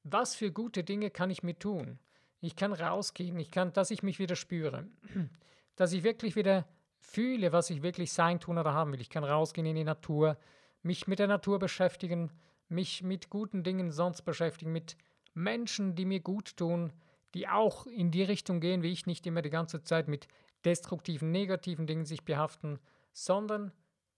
was 0.03 0.35
für 0.35 0.51
gute 0.51 0.83
Dinge 0.83 1.09
kann 1.09 1.29
ich 1.29 1.43
mir 1.43 1.57
tun? 1.57 1.99
Ich 2.39 2.55
kann 2.55 2.73
rausgehen, 2.73 3.37
ich 3.39 3.51
kann, 3.51 3.73
dass 3.73 3.91
ich 3.91 4.01
mich 4.01 4.17
wieder 4.17 4.35
spüre, 4.35 4.87
dass 5.75 5.93
ich 5.93 6.03
wirklich 6.03 6.35
wieder 6.35 6.65
fühle, 6.99 7.51
was 7.51 7.69
ich 7.69 7.83
wirklich 7.83 8.13
sein, 8.13 8.39
tun 8.39 8.57
oder 8.57 8.73
haben 8.73 8.93
will. 8.93 9.01
Ich 9.01 9.09
kann 9.09 9.23
rausgehen 9.23 9.67
in 9.67 9.75
die 9.75 9.83
Natur, 9.83 10.37
mich 10.81 11.07
mit 11.07 11.19
der 11.19 11.27
Natur 11.27 11.59
beschäftigen, 11.59 12.31
mich 12.69 13.03
mit 13.03 13.29
guten 13.29 13.63
Dingen 13.63 13.91
sonst 13.91 14.23
beschäftigen, 14.23 14.71
mit 14.71 14.95
Menschen, 15.33 15.95
die 15.95 16.05
mir 16.05 16.19
gut 16.19 16.57
tun, 16.57 16.91
die 17.33 17.47
auch 17.47 17.87
in 17.87 18.11
die 18.11 18.23
Richtung 18.23 18.59
gehen, 18.59 18.83
wie 18.83 18.91
ich, 18.91 19.05
nicht 19.05 19.25
immer 19.25 19.41
die 19.41 19.49
ganze 19.49 19.83
Zeit 19.83 20.07
mit 20.07 20.27
destruktiven, 20.65 21.31
negativen 21.31 21.87
Dingen 21.87 22.05
sich 22.05 22.23
behaften, 22.23 22.79
sondern 23.13 23.71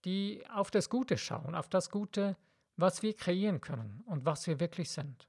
die 0.06 0.43
auf 0.54 0.71
das 0.71 0.89
Gute 0.89 1.17
schauen, 1.17 1.56
auf 1.56 1.69
das 1.69 1.89
Gute, 1.89 2.36
was 2.76 3.04
wir 3.04 3.15
kreieren 3.15 3.62
können 3.62 4.04
und 4.08 4.26
was 4.26 4.47
wir 4.47 4.60
wirklich 4.60 4.89
sind. 4.89 5.28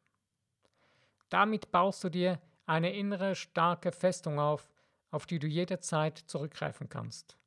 Damit 1.28 1.70
baust 1.70 2.02
du 2.04 2.08
dir 2.08 2.40
eine 2.66 2.94
innere 2.94 3.34
starke 3.34 3.92
Festung 3.92 4.38
auf, 4.38 4.70
auf 5.10 5.26
die 5.26 5.38
du 5.38 5.46
jederzeit 5.46 6.18
zurückgreifen 6.18 6.88
kannst. 6.88 7.38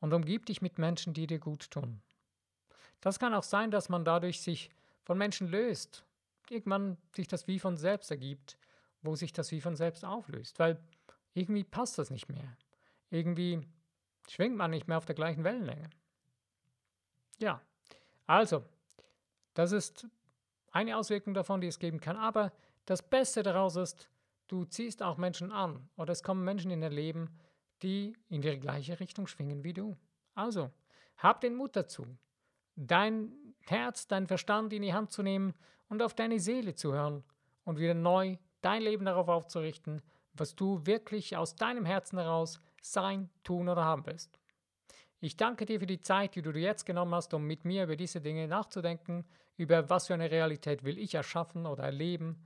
Und 0.00 0.12
umgib 0.12 0.46
dich 0.46 0.62
mit 0.62 0.78
Menschen, 0.78 1.14
die 1.14 1.26
dir 1.26 1.38
gut 1.38 1.70
tun. 1.70 2.02
Das 3.00 3.18
kann 3.18 3.34
auch 3.34 3.42
sein, 3.42 3.70
dass 3.70 3.88
man 3.88 4.04
dadurch 4.04 4.40
sich 4.40 4.70
von 5.04 5.16
Menschen 5.18 5.48
löst, 5.48 6.04
irgendwann 6.50 6.96
sich 7.14 7.28
das 7.28 7.46
wie 7.46 7.58
von 7.58 7.76
selbst 7.76 8.10
ergibt, 8.10 8.58
wo 9.06 9.14
sich 9.14 9.32
das 9.32 9.50
wie 9.52 9.60
von 9.60 9.76
selbst 9.76 10.04
auflöst, 10.04 10.58
weil 10.58 10.80
irgendwie 11.34 11.64
passt 11.64 11.98
das 11.98 12.10
nicht 12.10 12.28
mehr. 12.28 12.56
Irgendwie 13.10 13.66
schwingt 14.28 14.56
man 14.56 14.70
nicht 14.70 14.88
mehr 14.88 14.98
auf 14.98 15.04
der 15.04 15.14
gleichen 15.14 15.44
Wellenlänge. 15.44 15.90
Ja, 17.38 17.60
also, 18.26 18.64
das 19.54 19.72
ist 19.72 20.06
eine 20.72 20.96
Auswirkung 20.96 21.34
davon, 21.34 21.60
die 21.60 21.68
es 21.68 21.78
geben 21.78 22.00
kann. 22.00 22.16
Aber 22.16 22.52
das 22.84 23.02
Beste 23.02 23.42
daraus 23.42 23.76
ist, 23.76 24.08
du 24.48 24.64
ziehst 24.64 25.02
auch 25.02 25.16
Menschen 25.16 25.52
an 25.52 25.88
oder 25.96 26.12
es 26.12 26.22
kommen 26.22 26.44
Menschen 26.44 26.70
in 26.70 26.80
dein 26.80 26.92
Leben, 26.92 27.38
die 27.82 28.16
in 28.28 28.40
die 28.40 28.58
gleiche 28.58 28.98
Richtung 29.00 29.26
schwingen 29.26 29.64
wie 29.64 29.72
du. 29.72 29.96
Also, 30.34 30.70
hab 31.18 31.40
den 31.40 31.54
Mut 31.54 31.76
dazu, 31.76 32.06
dein 32.74 33.32
Herz, 33.60 34.06
dein 34.06 34.26
Verstand 34.26 34.72
in 34.72 34.82
die 34.82 34.94
Hand 34.94 35.12
zu 35.12 35.22
nehmen 35.22 35.54
und 35.88 36.02
auf 36.02 36.14
deine 36.14 36.40
Seele 36.40 36.74
zu 36.74 36.92
hören 36.92 37.24
und 37.64 37.78
wieder 37.78 37.94
neu 37.94 38.36
dein 38.66 38.82
Leben 38.82 39.04
darauf 39.04 39.28
aufzurichten, 39.28 40.02
was 40.34 40.56
du 40.56 40.84
wirklich 40.84 41.36
aus 41.36 41.54
deinem 41.54 41.84
Herzen 41.84 42.18
heraus 42.18 42.60
sein, 42.82 43.30
tun 43.44 43.68
oder 43.68 43.84
haben 43.84 44.04
willst. 44.06 44.40
Ich 45.20 45.36
danke 45.36 45.66
dir 45.66 45.78
für 45.80 45.86
die 45.86 46.02
Zeit, 46.02 46.34
die 46.34 46.42
du 46.42 46.52
dir 46.52 46.62
jetzt 46.62 46.84
genommen 46.84 47.14
hast, 47.14 47.32
um 47.32 47.44
mit 47.44 47.64
mir 47.64 47.84
über 47.84 47.96
diese 47.96 48.20
Dinge 48.20 48.48
nachzudenken, 48.48 49.24
über 49.56 49.88
was 49.88 50.08
für 50.08 50.14
eine 50.14 50.30
Realität 50.30 50.84
will 50.84 50.98
ich 50.98 51.14
erschaffen 51.14 51.64
oder 51.64 51.84
erleben. 51.84 52.44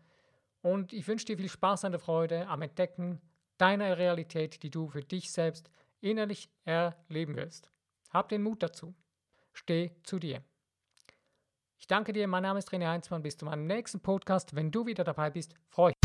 Und 0.61 0.93
ich 0.93 1.09
wünsche 1.09 1.25
dir 1.25 1.39
viel 1.39 1.49
Spaß 1.49 1.85
und 1.85 1.99
Freude 1.99 2.47
am 2.49 2.63
Entdecken 2.63 3.21
deiner 3.57 3.97
Realität, 3.97 4.63
die 4.63 4.71
du 4.71 4.89
für 4.89 5.03
dich 5.03 5.33
selbst 5.33 5.71
innerlich 6.01 6.51
erleben 6.65 7.35
willst. 7.35 7.71
Hab 8.11 8.29
den 8.29 8.43
Mut 8.43 8.63
dazu. 8.63 8.95
Steh 9.53 9.93
zu 10.03 10.19
dir. 10.19 10.43
Ich 11.79 11.87
danke 11.87 12.13
dir, 12.13 12.29
mein 12.29 12.43
Name 12.43 12.59
ist 12.59 12.71
René 12.71 12.89
Heinzmann. 12.89 13.23
Bis 13.23 13.39
zu 13.39 13.47
meinem 13.47 13.67
nächsten 13.67 14.01
Podcast. 14.01 14.55
Wenn 14.55 14.71
du 14.71 14.87
wieder 14.87 15.03
dabei 15.03 15.31
bist, 15.31 15.55
freue 15.71 15.93
ich 15.93 15.97
mich. 15.97 16.00